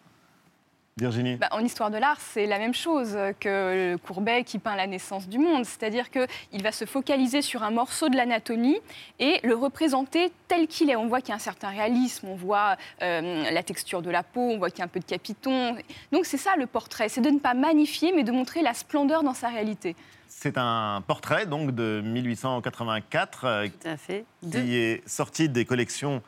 Virginie 0.98 1.38
Bah, 1.38 1.48
en 1.52 1.60
histoire 1.60 1.90
de 1.90 1.98
l'art, 1.98 2.20
c'est 2.20 2.46
la 2.46 2.60
même 2.60 2.74
chose 2.74 3.18
que 3.40 3.96
Courbet 3.98 4.44
qui 4.44 4.60
peint 4.60 4.76
la 4.76 4.86
naissance 4.86 5.28
du 5.28 5.40
monde. 5.40 5.66
C'est-à-dire 5.66 6.10
qu'il 6.12 6.62
va 6.62 6.72
se 6.72 6.86
focaliser 6.86 7.42
sur 7.42 7.64
un 7.64 7.72
morceau 7.72 8.10
de 8.10 8.16
l'anatomie 8.16 8.78
et 9.20 9.40
le 9.44 9.56
représenter 9.56 10.32
tel 10.48 10.68
qu'il 10.68 10.90
est. 10.92 10.96
On 10.96 11.08
voit 11.08 11.22
qu'il 11.22 11.30
y 11.30 11.32
a 11.32 11.36
un 11.36 11.40
certain 11.40 11.70
réalisme, 11.70 12.28
on 12.28 12.36
voit 12.36 12.78
euh, 13.02 13.50
la 13.50 13.64
texture 13.64 14.04
de 14.04 14.12
la 14.12 14.22
peau, 14.22 14.42
on 14.42 14.58
voit 14.60 14.70
qu'il 14.70 14.80
y 14.80 14.82
a 14.84 14.86
un 14.86 14.90
peu 14.90 15.00
de 15.00 15.06
capiton. 15.06 15.76
Donc 16.12 16.26
c'est 16.26 16.38
ça 16.38 16.56
le 16.58 16.68
portrait, 16.68 17.10
c'est 17.10 17.22
de 17.22 17.30
ne 17.30 17.40
pas 17.40 17.56
magnifier 17.56 18.14
mais 18.14 18.24
de 18.24 18.32
montrer 18.32 18.62
la 18.62 18.74
splendeur 18.74 19.24
dans 19.24 19.34
sa 19.34 19.50
réalité. 19.50 19.96
C'est 20.28 20.58
un 20.58 21.04
portrait 21.06 21.46
donc 21.46 21.74
de 21.74 22.02
1884 22.04 23.46
euh, 23.46 23.68
Tout 23.68 23.88
à 23.88 23.98
fait. 23.98 24.26
qui 24.52 24.76
est 24.76 25.08
sorti 25.08 25.50
des 25.50 25.66
collections 25.66 26.22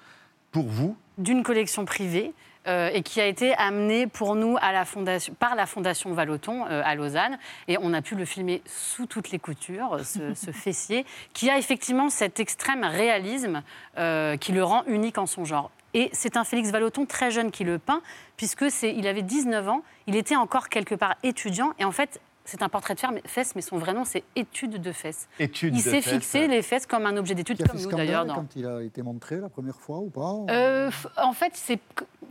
pour 0.52 0.66
vous. 0.66 0.96
D'une 1.18 1.44
collection 1.44 1.86
privée. 1.86 2.34
Euh, 2.68 2.90
et 2.94 3.04
qui 3.04 3.22
a 3.22 3.26
été 3.26 3.54
amené 3.56 4.08
pour 4.08 4.36
nous 4.36 4.58
à 4.62 4.72
la 4.72 4.86
fondation, 4.86 5.34
par 5.34 5.56
la 5.56 5.66
Fondation 5.66 6.14
Vallotton 6.14 6.66
euh, 6.70 6.82
à 6.84 6.96
Lausanne. 6.96 7.38
Et 7.68 7.78
on 7.82 7.94
a 7.94 8.02
pu 8.02 8.16
le 8.16 8.26
filmer 8.26 8.62
sous 8.66 9.06
toutes 9.06 9.32
les 9.32 9.40
coutures, 9.40 10.00
ce, 10.04 10.34
ce 10.34 10.52
fessier, 10.54 11.06
qui 11.34 11.50
a 11.50 11.58
effectivement 11.58 12.10
cet 12.10 12.40
extrême 12.40 12.84
réalisme 12.84 13.64
euh, 13.98 14.38
qui 14.38 14.52
le 14.52 14.64
rend 14.64 14.84
unique 14.86 15.18
en 15.18 15.26
son 15.26 15.46
genre. 15.46 15.72
Et 15.94 16.10
c'est 16.12 16.36
un 16.36 16.44
Félix 16.44 16.72
Vallotton 16.72 17.06
très 17.06 17.32
jeune 17.32 17.52
qui 17.52 17.64
le 17.64 17.80
peint, 17.80 18.02
puisque 18.36 18.70
c'est, 18.70 18.94
il 18.94 19.08
avait 19.08 19.22
19 19.22 19.70
ans, 19.70 19.82
il 20.08 20.16
était 20.18 20.36
encore 20.36 20.68
quelque 20.68 20.94
part 20.94 21.16
étudiant, 21.24 21.72
et 21.80 21.86
en 21.86 21.92
fait, 21.92 22.20
c'est 22.46 22.62
un 22.62 22.70
portrait 22.70 22.96
de 22.96 23.00
fesses, 23.26 23.54
mais 23.56 23.62
son 23.62 23.78
vrai 23.78 23.94
nom, 23.94 24.06
c'est 24.06 24.24
étude 24.36 24.82
de 24.82 24.92
fesses. 24.92 25.28
Étude 25.40 25.76
il 25.76 25.82
s'est 25.82 26.02
fixé 26.02 26.48
les 26.48 26.62
fesses 26.62 26.86
comme 26.86 27.06
un 27.06 27.18
objet 27.18 27.36
d'étude, 27.36 27.66
comme 27.68 27.80
nous 27.82 27.90
d'ailleurs. 27.92 28.26
dans- 28.26 28.36
quand 28.36 28.56
il 28.56 28.66
a 28.66 28.82
été 28.82 29.02
montré 29.02 29.38
la 29.38 29.50
première 29.50 29.76
fois 29.80 29.98
ou 30.00 30.10
pas 30.10 30.36
euh, 30.50 30.90
en 31.18 31.34
fait, 31.34 31.52
c'est 31.56 31.80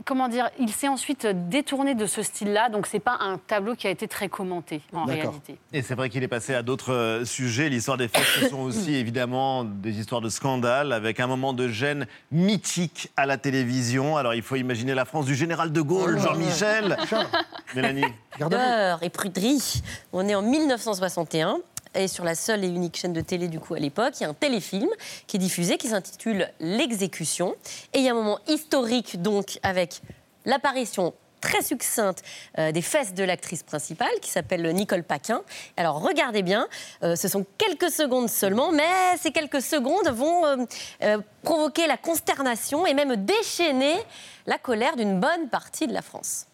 comment 0.04 0.28
dire, 0.28 0.50
il 0.58 0.70
s'est 0.70 0.88
ensuite 0.88 1.26
détourné 1.26 1.94
de 1.94 2.06
ce 2.06 2.22
style-là, 2.22 2.68
donc 2.68 2.86
c'est 2.86 2.98
pas 3.00 3.16
un 3.20 3.38
tableau 3.38 3.74
qui 3.74 3.86
a 3.86 3.90
été 3.90 4.08
très 4.08 4.28
commenté 4.28 4.80
en 4.92 5.04
réalité. 5.04 5.56
Et 5.72 5.82
c'est 5.82 5.94
vrai 5.94 6.10
qu'il 6.10 6.22
est 6.22 6.28
passé 6.28 6.54
à 6.54 6.62
d'autres 6.62 6.92
euh, 6.92 7.24
sujets. 7.24 7.68
L'histoire 7.68 7.96
des 7.96 8.08
fesses, 8.08 8.40
ce 8.40 8.48
sont 8.48 8.60
aussi 8.62 8.94
évidemment 8.94 9.64
des 9.64 9.98
histoires 9.98 10.20
de 10.20 10.28
scandale, 10.28 10.92
avec 10.92 11.20
un 11.20 11.26
moment 11.26 11.52
de 11.52 11.68
gêne 11.68 12.06
mythique 12.30 13.10
à 13.16 13.26
la 13.26 13.36
télévision. 13.36 14.16
Alors 14.16 14.34
il 14.34 14.42
faut 14.42 14.56
imaginer 14.56 14.94
la 14.94 15.04
France 15.04 15.26
du 15.26 15.34
général 15.34 15.72
de 15.72 15.80
Gaulle, 15.80 16.18
Jean-Michel. 16.18 16.96
Mélanie. 17.74 18.04
Pudeur 18.38 19.02
et 19.02 19.10
pruderie. 19.10 19.82
On 20.12 20.28
est 20.28 20.34
en 20.34 20.42
1961 20.42 21.58
et 21.94 22.08
sur 22.08 22.24
la 22.24 22.34
seule 22.34 22.64
et 22.64 22.68
unique 22.68 22.96
chaîne 22.96 23.12
de 23.12 23.20
télé 23.20 23.48
du 23.48 23.60
coup 23.60 23.74
à 23.74 23.78
l'époque, 23.78 24.14
il 24.18 24.24
y 24.24 24.26
a 24.26 24.28
un 24.28 24.34
téléfilm 24.34 24.88
qui 25.26 25.36
est 25.36 25.40
diffusé 25.40 25.76
qui 25.76 25.88
s'intitule 25.88 26.48
L'exécution. 26.60 27.54
Et 27.92 27.98
il 27.98 28.04
y 28.04 28.08
a 28.08 28.12
un 28.12 28.16
moment 28.16 28.40
historique 28.48 29.22
donc 29.22 29.58
avec 29.62 30.00
l'apparition 30.44 31.14
très 31.40 31.62
succincte 31.62 32.22
euh, 32.58 32.72
des 32.72 32.80
fesses 32.80 33.12
de 33.12 33.22
l'actrice 33.22 33.62
principale 33.62 34.18
qui 34.22 34.30
s'appelle 34.30 34.66
Nicole 34.72 35.02
Paquin. 35.02 35.42
Alors 35.76 36.00
regardez 36.00 36.42
bien, 36.42 36.66
euh, 37.02 37.16
ce 37.16 37.28
sont 37.28 37.44
quelques 37.58 37.90
secondes 37.90 38.30
seulement, 38.30 38.72
mais 38.72 39.16
ces 39.20 39.30
quelques 39.30 39.60
secondes 39.60 40.08
vont 40.08 40.66
euh, 41.02 41.18
provoquer 41.42 41.86
la 41.86 41.98
consternation 41.98 42.86
et 42.86 42.94
même 42.94 43.16
déchaîner 43.16 43.94
la 44.46 44.56
colère 44.56 44.96
d'une 44.96 45.20
bonne 45.20 45.48
partie 45.50 45.86
de 45.86 45.92
la 45.92 46.02
France. 46.02 46.46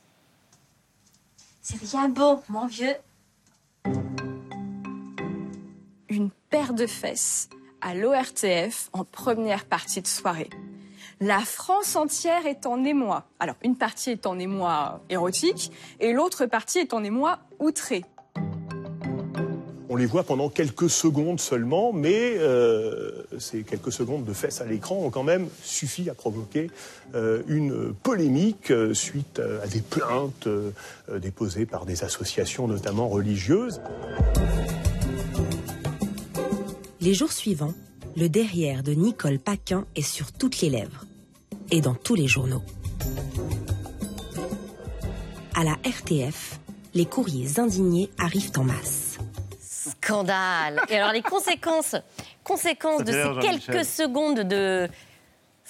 C'est 1.62 1.82
bien 1.82 2.08
beau, 2.08 2.42
mon 2.48 2.66
vieux. 2.66 2.94
une 6.10 6.30
paire 6.50 6.74
de 6.74 6.86
fesses 6.86 7.48
à 7.80 7.94
l'ORTF 7.94 8.90
en 8.92 9.04
première 9.04 9.64
partie 9.64 10.02
de 10.02 10.06
soirée. 10.06 10.50
La 11.20 11.40
France 11.40 11.96
entière 11.96 12.46
est 12.46 12.66
en 12.66 12.84
émoi. 12.84 13.24
Alors, 13.38 13.56
une 13.62 13.76
partie 13.76 14.10
est 14.10 14.26
en 14.26 14.38
émoi 14.38 15.00
érotique 15.08 15.70
et 16.00 16.12
l'autre 16.12 16.46
partie 16.46 16.78
est 16.78 16.94
en 16.94 17.04
émoi 17.04 17.38
outré. 17.58 18.04
On 19.92 19.96
les 19.96 20.06
voit 20.06 20.22
pendant 20.22 20.48
quelques 20.48 20.88
secondes 20.88 21.40
seulement, 21.40 21.92
mais 21.92 22.36
euh, 22.38 23.10
ces 23.40 23.64
quelques 23.64 23.90
secondes 23.90 24.24
de 24.24 24.32
fesses 24.32 24.60
à 24.60 24.64
l'écran 24.64 24.94
ont 24.94 25.10
quand 25.10 25.24
même 25.24 25.48
suffi 25.64 26.08
à 26.08 26.14
provoquer 26.14 26.70
euh, 27.16 27.42
une 27.48 27.92
polémique 27.92 28.70
euh, 28.70 28.94
suite 28.94 29.40
à 29.40 29.66
des 29.66 29.80
plaintes 29.80 30.46
déposées 31.20 31.66
par 31.66 31.86
des 31.86 32.04
associations, 32.04 32.68
notamment 32.68 33.08
religieuses. 33.08 33.80
Les 37.00 37.12
jours 37.12 37.32
suivants, 37.32 37.74
le 38.16 38.28
derrière 38.28 38.84
de 38.84 38.92
Nicole 38.92 39.40
Paquin 39.40 39.86
est 39.96 40.02
sur 40.02 40.30
toutes 40.30 40.60
les 40.60 40.70
lèvres 40.70 41.04
et 41.72 41.80
dans 41.80 41.94
tous 41.94 42.14
les 42.14 42.28
journaux. 42.28 42.62
À 45.56 45.64
la 45.64 45.76
RTF, 45.84 46.60
les 46.94 47.06
courriers 47.06 47.58
indignés 47.58 48.08
arrivent 48.18 48.52
en 48.56 48.62
masse. 48.62 49.09
Scandale. 49.88 50.80
Et 50.88 50.96
alors 50.98 51.12
les 51.12 51.22
conséquences, 51.22 51.96
conséquences 52.44 53.02
de 53.04 53.12
ces 53.12 53.40
quelques 53.40 53.84
secondes 53.84 54.40
de 54.40 54.88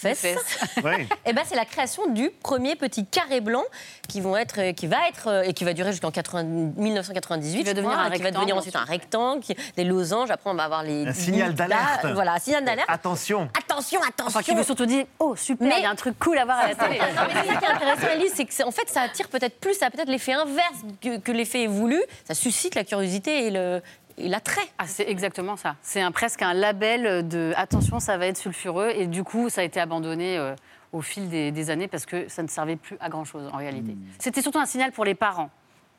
fesses, 0.00 0.58
Oui. 0.84 1.08
eh 1.26 1.32
ben, 1.32 1.42
c'est 1.46 1.54
la 1.56 1.64
création 1.64 2.06
du 2.08 2.30
premier 2.30 2.76
petit 2.76 3.06
carré 3.06 3.40
blanc 3.40 3.62
qui, 4.08 4.20
vont 4.20 4.36
être, 4.36 4.60
euh, 4.60 4.72
qui 4.72 4.86
va 4.86 5.08
être 5.08 5.28
euh, 5.28 5.42
et 5.42 5.52
qui 5.52 5.64
va 5.64 5.72
durer 5.72 5.92
jusqu'en 5.92 6.10
80 6.10 6.42
1998. 6.76 7.58
Qui 7.58 7.64
va 7.64 7.74
devenir 7.74 7.90
crois, 7.92 8.02
un 8.04 8.10
et 8.10 8.16
qui 8.16 8.18
va 8.18 8.24
rectangle 8.26 8.34
devenir 8.46 8.56
ensuite 8.56 8.76
un 8.76 8.84
rectangle, 8.84 9.40
qui- 9.42 9.56
des 9.76 9.84
losanges. 9.84 10.30
Après, 10.30 10.50
on 10.50 10.54
va 10.54 10.64
avoir 10.64 10.82
les 10.82 11.06
Un 11.06 11.12
signal 11.12 11.54
d'alerte. 11.54 12.04
Là, 12.04 12.12
Voilà, 12.12 12.34
un 12.34 12.38
signal 12.38 12.64
d'alerte. 12.64 12.88
Attention. 12.90 13.48
Attention, 13.58 14.00
attention. 14.02 14.26
Enfin, 14.26 14.42
qui 14.42 14.54
veut 14.54 14.64
surtout 14.64 14.86
dire 14.86 15.04
Oh, 15.18 15.36
super, 15.36 15.76
il 15.76 15.82
y 15.82 15.86
a 15.86 15.90
un 15.90 15.94
truc 15.94 16.18
cool 16.18 16.38
à 16.38 16.44
voir 16.44 16.58
à 16.58 16.68
la 16.68 16.74
télé. 16.74 16.98
Mais 17.00 17.34
c'est 17.42 17.52
ça 17.54 17.58
qui 17.58 17.64
est 17.64 17.68
intéressant, 17.68 18.06
Elise, 18.14 18.32
c'est 18.34 18.44
que 18.44 18.54
c'est- 18.54 18.64
en 18.64 18.70
fait, 18.70 18.88
ça 18.88 19.02
attire 19.02 19.28
peut-être 19.28 19.58
plus, 19.60 19.74
ça 19.74 19.86
a 19.86 19.90
peut-être 19.90 20.08
l'effet 20.08 20.32
inverse 20.32 20.78
que, 21.00 21.18
que 21.18 21.32
l'effet 21.32 21.66
voulu. 21.66 22.00
Ça 22.26 22.34
suscite 22.34 22.74
la 22.74 22.84
curiosité 22.84 23.46
et 23.46 23.50
le 23.50 23.82
et 24.09 24.09
l'attrait. 24.28 24.66
Ah, 24.78 24.86
c'est 24.86 25.08
exactement 25.08 25.56
ça. 25.56 25.76
C'est 25.82 26.00
un, 26.00 26.12
presque 26.12 26.42
un 26.42 26.54
label 26.54 27.26
de 27.26 27.52
attention, 27.56 28.00
ça 28.00 28.16
va 28.16 28.26
être 28.26 28.36
sulfureux. 28.36 28.90
Et 28.94 29.06
du 29.06 29.24
coup, 29.24 29.48
ça 29.48 29.60
a 29.60 29.64
été 29.64 29.80
abandonné 29.80 30.38
euh, 30.38 30.54
au 30.92 31.00
fil 31.00 31.28
des, 31.28 31.52
des 31.52 31.70
années 31.70 31.88
parce 31.88 32.06
que 32.06 32.28
ça 32.28 32.42
ne 32.42 32.48
servait 32.48 32.76
plus 32.76 32.96
à 33.00 33.08
grand 33.08 33.24
chose 33.24 33.48
en 33.52 33.56
réalité. 33.56 33.96
C'était 34.18 34.42
surtout 34.42 34.58
un 34.58 34.66
signal 34.66 34.92
pour 34.92 35.04
les 35.04 35.14
parents 35.14 35.50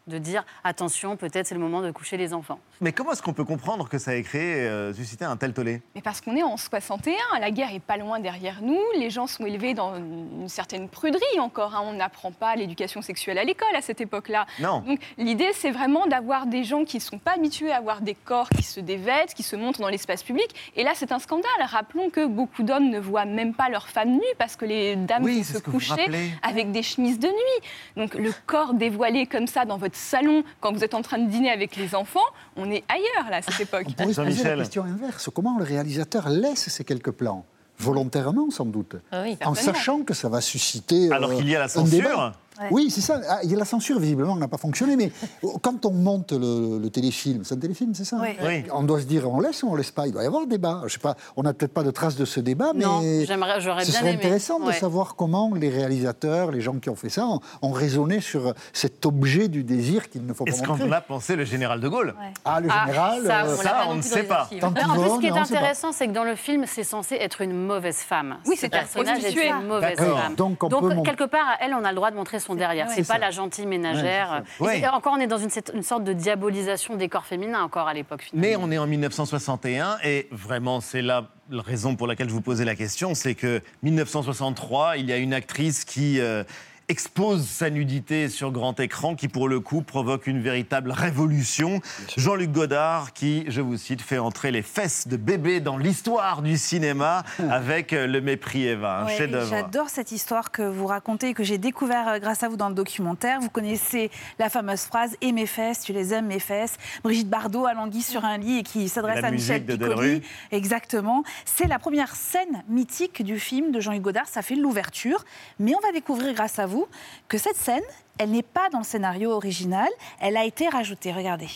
de 0.07 0.17
dire 0.17 0.43
attention, 0.63 1.15
peut-être 1.17 1.47
c'est 1.47 1.55
le 1.55 1.61
moment 1.61 1.81
de 1.81 1.91
coucher 1.91 2.17
les 2.17 2.33
enfants. 2.33 2.59
Mais 2.81 2.91
comment 2.91 3.11
est-ce 3.11 3.21
qu'on 3.21 3.33
peut 3.33 3.43
comprendre 3.45 3.87
que 3.87 3.97
ça 3.97 4.15
ait 4.15 4.23
créé, 4.23 4.55
euh, 4.67 4.93
suscité 4.93 5.25
un 5.25 5.37
tel 5.37 5.53
tollé? 5.53 5.81
Mais 5.95 6.01
parce 6.01 6.21
qu'on 6.21 6.35
est 6.35 6.43
en 6.43 6.57
61, 6.57 7.13
la 7.39 7.51
guerre 7.51 7.73
est 7.73 7.79
pas 7.79 7.97
loin 7.97 8.19
derrière 8.19 8.61
nous, 8.61 8.79
les 8.97 9.09
gens 9.09 9.27
sont 9.27 9.45
élevés 9.45 9.73
dans 9.73 9.95
une 9.95 10.49
certaine 10.49 10.89
pruderie 10.89 11.39
encore. 11.39 11.75
hein. 11.75 11.81
On 11.85 11.93
n'apprend 11.93 12.31
pas 12.31 12.55
l'éducation 12.55 13.01
sexuelle 13.01 13.37
à 13.37 13.43
l'école 13.43 13.75
à 13.75 13.81
cette 13.81 14.01
époque-là. 14.01 14.45
Non. 14.59 14.79
Donc 14.79 14.99
l'idée, 15.17 15.49
c'est 15.53 15.71
vraiment 15.71 16.07
d'avoir 16.07 16.45
des 16.47 16.63
gens 16.63 16.83
qui 16.83 16.97
ne 16.97 17.01
sont 17.01 17.19
pas 17.19 17.33
habitués 17.35 17.71
à 17.71 17.77
avoir 17.77 18.01
des 18.01 18.15
corps 18.15 18.49
qui 18.49 18.63
se 18.63 18.79
dévêtent, 18.79 19.33
qui 19.33 19.43
se 19.43 19.55
montrent 19.55 19.81
dans 19.81 19.87
l'espace 19.89 20.23
public. 20.23 20.47
Et 20.75 20.83
là, 20.83 20.91
c'est 20.95 21.11
un 21.11 21.19
scandale. 21.19 21.43
Rappelons 21.65 22.09
que 22.09 22.25
beaucoup 22.25 22.63
d'hommes 22.63 22.89
ne 22.89 22.99
voient 22.99 23.25
même 23.25 23.53
pas 23.53 23.69
leurs 23.69 23.87
femmes 23.87 24.11
nues 24.13 24.35
parce 24.39 24.55
que 24.55 24.65
les 24.65 24.95
dames 24.95 25.23
Oui, 25.23 25.37
vont 25.37 25.43
c'est 25.79 25.85
se 25.85 25.89
rappelez. 25.89 26.31
avec 26.43 26.71
des 26.71 26.83
chemises 26.83 27.19
de 27.19 27.27
nuit. 27.27 27.67
Donc 27.97 28.15
le 28.15 28.31
corps 28.47 28.73
dévoilé 28.73 29.25
comme 29.27 29.47
ça 29.47 29.65
dans 29.65 29.77
votre 29.77 29.90
salon 29.93 30.43
quand 30.59 30.73
vous 30.73 30.83
êtes 30.83 30.93
en 30.93 31.01
train 31.01 31.17
de 31.17 31.29
dîner 31.29 31.49
avec 31.51 31.75
les 31.75 31.95
enfants, 31.95 32.19
on 32.55 32.69
est 32.71 32.83
ailleurs 32.89 33.29
là 33.29 33.37
à 33.37 33.41
cette 33.41 33.59
époque. 33.59 33.85
On 33.87 33.91
pourrait 33.91 34.13
se 34.13 34.21
poser 34.21 34.43
la 34.43 34.57
question 34.57 34.83
inverse. 34.83 35.29
Comment 35.33 35.57
le 35.57 35.63
réalisateur 35.63 36.29
laisse 36.29 36.69
ces 36.69 36.83
quelques 36.83 37.11
plans? 37.11 37.45
Volontairement 37.79 38.51
sans 38.51 38.65
doute, 38.65 38.97
Ah 39.11 39.23
oui, 39.23 39.37
en 39.43 39.55
sachant 39.55 40.03
que 40.03 40.13
ça 40.13 40.29
va 40.29 40.39
susciter. 40.39 41.11
Alors 41.11 41.31
euh, 41.31 41.37
qu'il 41.37 41.49
y 41.49 41.55
a 41.55 41.59
la 41.59 41.65
un 41.65 41.67
censure. 41.67 42.31
Oui, 42.69 42.89
c'est 42.91 43.01
ça. 43.01 43.19
Ah, 43.29 43.39
il 43.43 43.51
y 43.51 43.55
a 43.55 43.57
la 43.57 43.65
censure, 43.65 43.99
visiblement, 43.99 44.35
n'a 44.35 44.47
pas 44.47 44.57
fonctionné. 44.57 44.95
Mais 44.95 45.11
quand 45.61 45.85
on 45.85 45.91
monte 45.91 46.31
le, 46.33 46.79
le 46.79 46.89
téléfilm, 46.89 47.43
c'est 47.43 47.55
un 47.55 47.59
téléfilm, 47.59 47.93
c'est 47.95 48.05
ça 48.05 48.17
Oui. 48.21 48.29
Oui. 48.45 48.63
On 48.73 48.83
doit 48.83 48.99
se 48.99 49.05
dire, 49.05 49.29
on 49.31 49.39
laisse 49.39 49.63
ou 49.63 49.69
on 49.69 49.75
laisse 49.75 49.91
pas? 49.91 50.07
Il 50.07 50.13
doit 50.13 50.23
y 50.23 50.27
avoir 50.27 50.45
débat. 50.45 50.81
Je 50.85 50.93
sais 50.93 50.99
pas, 50.99 51.15
on 51.37 51.43
n'a 51.43 51.53
peut-être 51.53 51.73
pas 51.73 51.83
de 51.83 51.91
traces 51.91 52.15
de 52.15 52.25
ce 52.25 52.39
débat, 52.39 52.71
mais 52.75 52.85
Non, 52.85 53.01
j'aimerais- 53.25 53.59
ce 53.61 53.65
bien 53.65 53.83
serait 53.85 54.09
aimé. 54.09 54.17
intéressant 54.17 54.59
de 54.59 54.71
savoir 54.71 55.15
comment 55.15 55.51
les 55.55 55.69
réalisateurs, 55.69 56.51
les 56.51 56.61
gens 56.61 56.75
qui 56.79 56.89
ont 56.89 56.95
fait 56.95 57.09
ça, 57.09 57.25
ont, 57.25 57.39
ont 57.61 57.71
raisonné 57.71 58.21
sur 58.21 58.53
cet 58.73 59.05
objet 59.05 59.47
du 59.47 59.63
désir 59.63 60.09
qu'il 60.09 60.25
ne 60.25 60.33
faut 60.33 60.45
pas 60.45 60.51
Est-ce 60.51 60.63
montrer. 60.65 60.85
qu'on 60.85 60.91
a 60.91 61.01
pensé 61.01 61.35
le 61.35 61.45
général 61.45 61.79
de 61.79 61.87
Gaulle? 61.87 62.13
Ah, 62.45 62.59
le 62.61 62.67
Ah, 62.71 62.85
général, 62.85 63.23
ça, 63.25 63.45
euh, 63.45 63.55
on 63.87 63.91
on 63.91 63.95
ne 63.95 64.01
sait 64.01 64.23
pas. 64.23 64.47
en 64.61 64.71
plus, 64.71 64.81
ce 65.15 65.19
qui 65.19 65.27
est 65.27 65.31
on 65.31 65.37
intéressant, 65.37 65.91
c'est 65.91 66.07
que 66.07 66.13
dans 66.13 66.23
le 66.23 66.35
film, 66.35 66.65
c'est 66.67 66.83
censé 66.83 67.15
être 67.15 67.41
une 67.41 67.53
mauvaise 67.65 67.97
femme. 67.97 68.37
Oui, 68.45 68.55
Ce 68.55 68.61
c'est 68.61 68.67
un 68.67 68.79
personnage 68.79 69.23
est 69.23 69.31
une 69.47 69.67
mauvaise 69.67 69.97
D'accord. 69.97 70.19
femme. 70.19 70.35
Donc, 70.35 70.63
on 70.63 71.03
quelque 71.03 71.23
part, 71.25 71.47
à 71.47 71.63
elle, 71.65 71.73
on 71.73 71.83
a 71.83 71.89
le 71.89 71.95
droit 71.95 72.11
de 72.11 72.15
montrer 72.15 72.39
son 72.39 72.50
derrière. 72.55 72.87
Ouais, 72.87 72.93
C'est 72.95 73.07
pas 73.07 73.13
ça. 73.13 73.19
la 73.19 73.31
gentille 73.31 73.65
ménagère. 73.65 74.43
Ouais, 74.59 74.77
Et 74.77 74.81
c'est- 74.81 74.87
Encore, 74.87 75.13
on 75.17 75.19
est 75.21 75.27
dans 75.27 75.37
une, 75.37 75.49
sorte 75.83 76.03
de 76.03 76.13
diabolisation 76.13 76.95
des 76.95 77.09
corps 77.09 77.25
féminins 77.25 77.63
encore 77.63 77.87
à 77.87 77.93
l'époque. 77.93 78.29
Mais 78.33 78.55
on 78.55 78.71
est 78.71 78.77
en 78.77 78.87
1961 78.87 79.97
et 80.03 80.27
vraiment 80.31 80.81
c'est 80.81 81.01
là 81.01 81.27
la 81.49 81.61
raison 81.61 81.95
pour 81.95 82.07
laquelle 82.07 82.29
je 82.29 82.33
vous 82.33 82.41
posais 82.41 82.63
la 82.65 82.75
question, 82.75 83.13
c'est 83.13 83.35
que 83.35 83.61
1963, 83.83 84.97
il 84.97 85.05
y 85.05 85.13
a 85.13 85.17
une 85.17 85.33
actrice 85.33 85.83
qui 85.85 86.19
euh, 86.19 86.43
expose 86.91 87.47
sa 87.47 87.69
nudité 87.69 88.27
sur 88.27 88.51
grand 88.51 88.77
écran 88.81 89.15
qui 89.15 89.29
pour 89.29 89.47
le 89.47 89.61
coup 89.61 89.81
provoque 89.81 90.27
une 90.27 90.41
véritable 90.41 90.91
révolution. 90.91 91.79
Jean-Luc 92.17 92.51
Godard 92.51 93.13
qui, 93.13 93.45
je 93.47 93.61
vous 93.61 93.77
cite, 93.77 94.01
fait 94.01 94.17
entrer 94.17 94.51
les 94.51 94.61
fesses 94.61 95.07
de 95.07 95.15
bébé 95.15 95.61
dans 95.61 95.77
l'histoire 95.77 96.41
du 96.41 96.57
cinéma 96.57 97.23
avec 97.49 97.93
euh, 97.93 98.07
Le 98.07 98.19
mépris 98.19 98.67
Eva, 98.67 98.99
un 98.99 99.05
Ouais, 99.05 99.17
chef-d'œuvre. 99.17 99.49
J'adore 99.49 99.89
cette 99.89 100.11
histoire 100.11 100.51
que 100.51 100.63
vous 100.63 100.85
racontez 100.85 101.29
et 101.29 101.33
que 101.33 101.43
j'ai 101.43 101.57
découvert 101.57 102.09
euh, 102.09 102.19
grâce 102.19 102.43
à 102.43 102.49
vous 102.49 102.57
dans 102.57 102.67
le 102.67 102.75
documentaire. 102.75 103.39
Vous 103.39 103.49
connaissez 103.49 104.11
la 104.37 104.49
fameuse 104.49 104.81
phrase 104.81 105.15
«Et 105.21 105.31
mes 105.31 105.45
fesses, 105.45 105.81
tu 105.83 105.93
les 105.93 106.13
aimes, 106.13 106.27
mes 106.27 106.39
fesses». 106.39 106.75
Brigitte 107.03 107.29
Bardot 107.29 107.65
alangui 107.65 108.01
sur 108.01 108.25
un 108.25 108.37
lit 108.37 108.57
et 108.57 108.63
qui 108.63 108.89
s'adresse 108.89 109.23
à 109.23 109.31
Michel 109.31 109.65
de 109.65 109.75
Piccoli. 109.77 109.89
Delru. 109.89 110.21
Exactement. 110.51 111.23
C'est 111.45 111.67
la 111.67 111.79
première 111.79 112.17
scène 112.17 112.63
mythique 112.67 113.23
du 113.23 113.39
film 113.39 113.71
de 113.71 113.79
Jean-Hugues 113.79 114.01
Godard. 114.01 114.27
Ça 114.27 114.41
fait 114.41 114.55
l'ouverture. 114.55 115.23
Mais 115.57 115.73
on 115.73 115.79
va 115.79 115.93
découvrir 115.93 116.33
grâce 116.33 116.59
à 116.59 116.65
vous 116.65 116.80
que 117.27 117.37
cette 117.37 117.55
scène, 117.55 117.83
elle 118.17 118.31
n'est 118.31 118.43
pas 118.43 118.69
dans 118.69 118.79
le 118.79 118.83
scénario 118.83 119.31
original. 119.31 119.89
Elle 120.19 120.37
a 120.37 120.45
été 120.45 120.69
rajoutée. 120.69 121.11
Regardez. 121.11 121.49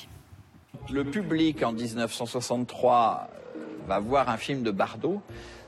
Le 0.92 1.04
public 1.04 1.64
en 1.64 1.72
1963 1.72 3.30
va 3.88 4.00
voir 4.00 4.30
un 4.30 4.38
film 4.38 4.64
de 4.64 4.72
Bardot. 4.72 5.22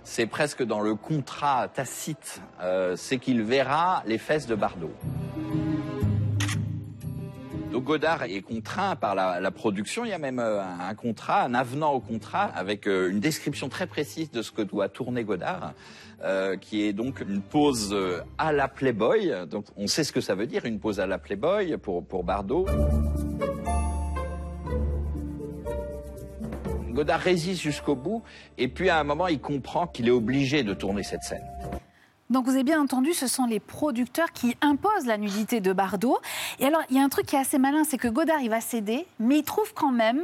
C'est 0.03 0.25
presque 0.25 0.63
dans 0.63 0.79
le 0.79 0.95
contrat 0.95 1.67
tacite, 1.67 2.41
euh, 2.61 2.95
c'est 2.95 3.17
qu'il 3.17 3.41
verra 3.43 4.03
les 4.05 4.17
fesses 4.17 4.47
de 4.47 4.55
Bardot. 4.55 4.93
Donc 7.71 7.83
Godard 7.83 8.23
est 8.23 8.41
contraint 8.41 8.95
par 8.95 9.13
la, 9.13 9.51
production. 9.51 10.05
Il 10.05 10.09
y 10.09 10.13
a 10.13 10.17
même 10.17 10.39
euh, 10.39 10.61
un, 10.61 10.95
contrat, 10.95 11.43
un 11.43 11.53
avenant 11.53 11.91
au 11.91 11.99
contrat, 11.99 12.45
avec 12.55 12.87
euh, 12.87 13.09
une 13.09 13.19
description 13.19 13.67
très 13.67 13.87
précise 13.87 14.31
de 14.31 14.41
ce 14.41 14.51
que 14.51 14.61
doit 14.61 14.87
tourner 14.87 15.23
Godard, 15.23 15.73
euh, 16.23 16.55
qui 16.55 16.83
est 16.83 16.93
donc 16.93 17.19
une 17.21 17.41
euh, 17.91 18.21
à 18.37 18.53
la 18.53 18.67
Playboy. 18.67 19.33
Donc 19.49 19.65
on 19.75 19.87
sait 19.87 20.03
ce 20.03 20.13
que 20.13 20.21
ça 20.21 20.33
veut 20.33 20.47
dire, 20.47 20.65
une 20.65 20.79
pose 20.79 20.99
à 20.99 21.07
la 21.07 21.17
Playboy 21.17 21.77
pour, 21.77 22.05
pour 22.05 22.23
Bardot. 22.23 22.65
Godard 26.89 27.19
résiste 27.19 27.61
jusqu'au 27.61 27.95
bout, 27.95 28.23
et 28.57 28.69
puis 28.69 28.89
à 28.89 28.99
un 28.99 29.03
moment, 29.03 29.27
il 29.27 29.39
comprend 29.39 29.85
qu'il 29.87 30.07
est 30.07 30.11
obligé 30.11 30.63
de 30.63 30.73
tourner 30.73 31.03
cette 31.03 31.23
scène. 31.23 31.45
Donc 32.29 32.45
vous 32.45 32.51
avez 32.51 32.63
bien 32.63 32.81
entendu, 32.81 33.13
ce 33.13 33.27
sont 33.27 33.45
les 33.45 33.59
producteurs 33.61 34.31
qui 34.33 34.57
imposent 34.61 35.05
la 35.05 35.17
nudité 35.17 35.61
de 35.61 35.71
Bardot. 35.71 36.17
Et 36.59 36.65
alors, 36.65 36.81
il 36.89 36.97
y 36.97 36.99
a 36.99 37.03
un 37.03 37.09
truc 37.09 37.25
qui 37.25 37.35
est 37.35 37.39
assez 37.39 37.57
malin, 37.57 37.83
c'est 37.85 37.97
que 37.97 38.07
Godard, 38.09 38.41
il 38.41 38.49
va 38.49 38.59
céder, 38.59 39.05
mais 39.19 39.37
il 39.39 39.43
trouve 39.43 39.73
quand 39.73 39.91
même 39.91 40.23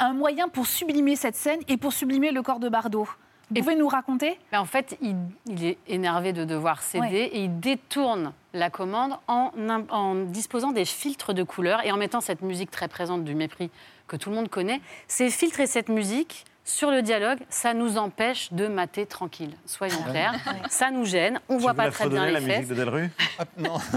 un 0.00 0.14
moyen 0.14 0.48
pour 0.48 0.66
sublimer 0.66 1.14
cette 1.14 1.36
scène 1.36 1.60
et 1.68 1.76
pour 1.76 1.92
sublimer 1.92 2.32
le 2.32 2.42
corps 2.42 2.58
de 2.58 2.68
Bardot. 2.68 3.06
Vous 3.50 3.60
pouvez 3.60 3.76
nous 3.76 3.86
raconter? 3.88 4.38
Mais 4.50 4.58
en 4.58 4.64
fait, 4.64 4.96
il, 5.00 5.14
il 5.46 5.64
est 5.64 5.78
énervé 5.86 6.32
de 6.32 6.44
devoir 6.44 6.82
céder 6.82 7.04
Ouais. 7.06 7.26
et 7.26 7.44
il 7.44 7.60
détourne 7.60 8.32
la 8.52 8.70
commande 8.70 9.16
en, 9.28 9.52
en 9.90 10.14
disposant 10.14 10.72
des 10.72 10.84
filtres 10.86 11.34
de 11.34 11.42
couleurs 11.44 11.84
et 11.86 11.92
en 11.92 11.96
mettant 11.98 12.20
cette 12.20 12.40
musique 12.42 12.70
très 12.70 12.88
présente 12.88 13.22
du 13.22 13.34
mépris 13.34 13.70
que 14.08 14.16
tout 14.16 14.30
le 14.30 14.36
monde 14.36 14.48
connaît. 14.48 14.80
Ces 15.08 15.30
filtres 15.30 15.60
et 15.60 15.66
cette 15.66 15.88
musique 15.90 16.46
sur 16.64 16.90
le 16.90 17.02
dialogue, 17.02 17.38
ça 17.50 17.74
nous 17.74 17.98
empêche 17.98 18.52
de 18.52 18.66
mater 18.66 19.04
tranquille. 19.06 19.54
Soyons 19.66 19.98
Ah. 20.06 20.10
clairs, 20.10 20.34
ça 20.70 20.90
nous 20.90 21.04
gêne. 21.04 21.38
On 21.48 21.56
Tu 21.56 21.62
voit 21.62 21.74
pas 21.74 21.90
très 21.90 22.08
bien 22.08 22.24
les 22.26 22.32
la 22.32 22.40
musique 22.40 22.56
fesses. 22.56 22.68
de 22.68 22.74
Delru 22.74 23.10
Non. 23.58 23.74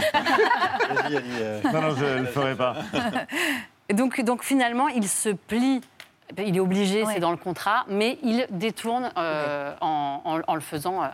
Non, 1.73 1.81
non, 1.81 1.95
je 1.95 2.05
ne 2.05 2.19
le 2.21 2.25
ferai 2.27 2.55
pas. 2.55 2.75
Donc, 3.93 4.19
donc 4.21 4.43
finalement, 4.43 4.89
il 4.89 5.07
se 5.07 5.29
plie. 5.29 5.79
Il 6.37 6.57
est 6.57 6.59
obligé, 6.59 7.03
Ouais. 7.05 7.13
c'est 7.13 7.19
dans 7.21 7.31
le 7.31 7.37
contrat, 7.37 7.85
mais 7.87 8.19
il 8.21 8.45
détourne 8.49 9.11
euh, 9.17 9.73
en, 9.79 10.21
en- 10.25 10.41
en 10.45 10.55
le 10.55 10.61
faisant. 10.61 11.03
euh, 11.03 11.07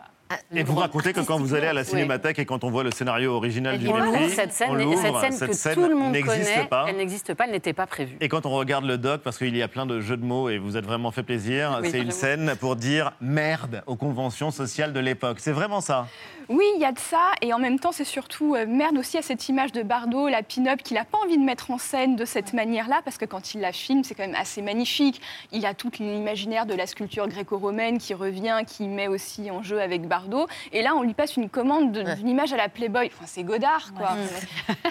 Et 0.54 0.63
vous 0.63 0.76
racontez 0.76 1.13
que 1.13 1.22
quand 1.22 1.38
vous 1.38 1.54
allez 1.54 1.67
à 1.67 1.74
la 1.74 1.84
cinémathèque 1.84 2.39
et 2.39 2.46
quand 2.46 2.63
on 2.63 2.72
voit 2.72 2.84
le 2.84 2.91
scénario 2.91 3.34
original 3.34 3.78
du 3.78 3.88
l'ouvre 3.88 4.30
cette 4.30 4.54
scène, 4.54 4.69
on 4.72 4.98
cette 4.98 5.15
scène 5.15 5.32
cette 5.32 5.50
que 5.50 5.56
scène 5.56 5.74
tout 5.76 5.88
le 5.88 5.96
monde 5.96 6.12
n'existe 6.12 6.54
connaît, 6.54 6.67
pas. 6.67 6.86
elle 6.88 6.98
n'existe 6.98 7.34
pas, 7.34 7.46
elle 7.46 7.52
n'était 7.52 7.74
pas 7.74 7.88
prévue. 7.88 8.17
Et 8.22 8.30
quand 8.30 8.46
on 8.46 8.52
regarde 8.52 8.86
le 8.86 8.98
doc, 8.98 9.22
parce 9.22 9.38
qu'il 9.38 9.56
y 9.56 9.62
a 9.62 9.67
plein 9.67 9.86
de 9.86 10.00
jeux 10.02 10.17
de 10.17 10.26
mots 10.26 10.50
et 10.50 10.58
vous 10.58 10.78
êtes 10.78 10.86
vraiment 10.86 11.12
fait 11.12 11.24
plaisir, 11.24 11.80
Oui, 11.82 11.89
c'est 11.91 12.00
une 12.00 12.12
scène 12.12 12.56
pour 12.60 12.76
dire 12.76 13.13
merde 13.22 13.84
aux 13.88 13.96
conventions 13.96 14.52
sociales 14.52 14.93
de 14.93 15.00
l'époque. 15.00 15.38
C'est 15.39 15.52
vraiment 15.52 15.82
ça. 15.82 16.08
Oui, 16.50 16.65
il 16.76 16.82
y 16.82 16.86
a 16.86 16.91
de 16.91 17.00
ça, 17.00 17.32
et 17.41 17.54
en 17.54 17.60
même 17.60 17.80
temps, 17.80 17.93
c'est 17.93 18.04
surtout 18.04 18.56
euh, 18.56 18.65
merde 18.67 18.98
aussi 18.98 19.17
à 19.17 19.22
cette 19.22 19.48
image 19.48 19.72
de 19.72 19.82
Bardot, 19.82 20.28
la 20.28 20.43
pin-up, 20.43 20.82
qu'il 20.84 20.96
n'a 20.96 21.06
pas 21.06 21.17
envie 21.24 21.38
de 21.38 21.43
mettre 21.43 21.72
en 21.72 21.78
scène 21.78 22.17
de 22.17 22.26
cette 22.26 22.52
manière-là, 22.52 23.02
parce 23.06 23.17
que 23.17 23.24
quand 23.26 23.54
il 23.54 23.62
la 23.62 23.72
filme, 23.72 24.04
c'est 24.04 24.13
quand 24.13 24.28
même 24.28 24.36
assez 24.36 24.62
magnifique. 24.62 25.22
Il 25.54 25.65
a 25.65 25.74
tout 25.74 25.89
l'imaginaire 26.00 26.65
de 26.65 26.74
la 26.74 26.86
sculpture 26.86 27.28
gréco-romaine 27.28 27.98
qui 27.98 28.13
revient, 28.13 28.60
qui 28.67 28.88
met 28.89 29.08
aussi 29.08 29.52
en 29.52 29.63
jeu 29.63 29.80
avec 29.82 30.06
Bardot. 30.08 30.23
Et 30.72 30.82
là, 30.82 30.96
on 30.96 31.04
lui 31.04 31.14
passe 31.14 31.36
une 31.38 31.50
commande 31.50 31.92
de- 31.92 32.16
d'une 32.16 32.28
image 32.30 32.54
à 32.54 32.58
la 32.58 32.70
Playboy. 32.70 33.10
Enfin, 33.14 33.26
c'est 33.28 33.44
Godard, 33.44 33.94
quoi. 33.98 34.16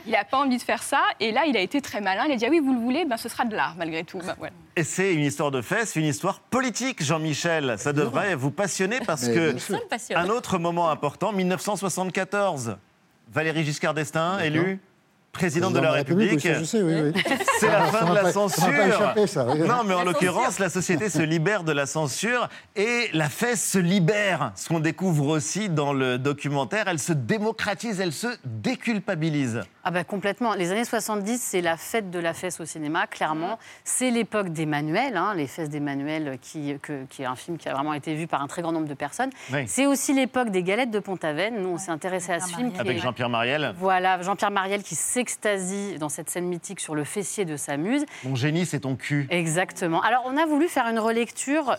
Il 0.07 0.13
n'a 0.13 0.25
pas 0.25 0.39
envie 0.39 0.57
de 0.59 0.63
faire 0.63 0.83
ça, 0.83 1.01
et 1.21 1.33
là, 1.33 1.45
il 1.47 1.57
a 1.57 1.61
été 1.61 1.81
très 1.81 2.01
malin. 2.01 2.25
Il 2.27 2.33
a 2.33 2.37
dit, 2.37 2.47
ah 2.47 2.51
oui, 2.51 2.61
vous 2.61 2.73
le 2.73 2.81
voulez, 2.81 3.05
ben, 3.05 3.17
ce 3.17 3.29
sera 3.29 3.45
de 3.45 3.55
l'art, 3.57 3.75
malgré 3.77 4.05
tout. 4.05 4.19
Ben, 4.19 4.35
voilà. 4.39 4.53
Et 4.77 4.85
c'est 4.85 5.15
une 5.15 5.25
histoire 5.25 5.51
de 5.51 5.61
fesses, 5.61 5.97
une 5.97 6.05
histoire 6.07 6.41
politique, 6.41 7.03
Jean-Michel. 7.03 7.75
Ça 7.79 7.93
devrait 7.93 8.35
vous 8.35 8.51
passionner 8.51 9.01
parce 9.07 9.29
que 9.29 9.55
un 10.15 10.29
autre 10.31 10.59
moment 10.59 10.89
important, 10.91 11.33
1974, 11.33 12.77
Valéry 13.33 13.65
Giscard 13.65 13.95
d'Estaing, 13.95 14.39
élu 14.41 14.81
président 15.33 15.71
de 15.71 15.81
la 15.81 15.93
République. 15.93 16.45
oui, 16.45 16.69
oui, 16.83 16.95
oui. 17.15 17.23
C'est 17.59 17.67
la 17.69 17.87
ça 17.87 17.99
fin 17.99 18.11
de 18.11 18.15
la 18.15 18.23
pas- 18.23 18.33
ça 18.33 18.41
m'a 18.41 18.49
censure. 18.49 18.67
pas 18.77 18.87
échappé, 18.89 19.27
ça, 19.27 19.47
oui. 19.49 19.61
Non, 19.61 19.83
mais 19.87 19.95
en 19.95 20.05
l'occurrence, 20.05 20.59
la 20.59 20.69
société 20.69 21.09
se 21.09 21.23
libère 21.23 21.65
de 21.65 21.73
la 21.73 21.87
censure 21.87 22.49
et 22.77 23.09
la 23.15 23.29
fesse 23.29 23.65
se 23.65 23.79
libère. 23.79 24.53
Ce 24.57 24.69
qu'on 24.69 24.81
découvre 24.81 25.29
aussi 25.29 25.69
dans 25.71 25.93
le 25.95 26.19
documentaire, 26.19 26.85
elle 26.87 26.99
se 26.99 27.13
démocratise, 27.15 27.99
elle 28.01 28.13
se 28.13 28.27
déculpabilise. 28.45 29.63
Ah 29.85 29.91
bah 29.91 30.05
complètement. 30.05 30.55
Les 30.55 30.71
années 30.71 30.85
70, 30.85 31.41
c'est 31.43 31.61
la 31.61 31.77
fête 31.77 32.11
de 32.11 32.19
la 32.19 32.35
fesse 32.35 32.61
au 32.61 32.65
cinéma, 32.67 33.07
clairement. 33.07 33.59
C'est 33.85 34.11
l'époque 34.11 34.51
d'Emmanuel, 34.51 35.17
hein, 35.17 35.33
les 35.35 35.47
fesses 35.47 35.71
d'Emmanuel, 35.71 36.39
qui, 36.43 36.77
que- 36.83 37.05
qui 37.09 37.23
est 37.23 37.27
un 37.27 37.37
film 37.37 37.57
qui 37.59 37.69
a 37.69 37.75
vraiment 37.75 37.95
été 37.95 38.15
vu 38.15 38.27
par 38.27 38.43
un 38.43 38.47
très 38.47 38.63
grand 38.63 38.73
nombre 38.73 38.87
de 38.89 38.95
personnes. 38.95 39.31
Oui. 39.53 39.65
C'est 39.67 39.87
aussi 39.87 40.13
l'époque 40.13 40.51
des 40.51 40.63
galettes 40.63 40.91
de 40.91 40.99
Pont-Aven. 40.99 41.55
Nous, 41.63 41.69
on 41.71 41.79
s'est 41.79 41.91
intéressé 41.91 42.33
à 42.33 42.41
ce 42.41 42.55
film. 42.55 42.71
Avec 42.79 42.99
est- 42.99 43.01
Jean-Pierre 43.01 43.29
Mariel. 43.31 43.75
Voilà, 43.79 44.21
Jean-Pierre 44.23 44.51
Mariel 44.51 44.83
qui 44.83 44.95
s'extasie 45.27 45.99
dans 46.01 46.09
cette 46.09 46.29
scène 46.31 46.47
mythique 46.47 46.81
sur 46.81 46.95
le 46.97 47.05
fessier 47.05 47.45
de 47.45 47.57
sa 47.57 47.77
muse. 47.77 48.05
Mon 48.25 48.35
génie, 48.35 48.67
c'est 48.67 48.81
ton 48.81 48.97
cul. 48.97 49.27
Exactement. 49.31 50.03
Alors, 50.03 50.25
on 50.27 50.37
a 50.37 50.47
voulu 50.47 50.69
faire 50.69 50.87
une 50.89 50.99
relecture. 50.99 51.77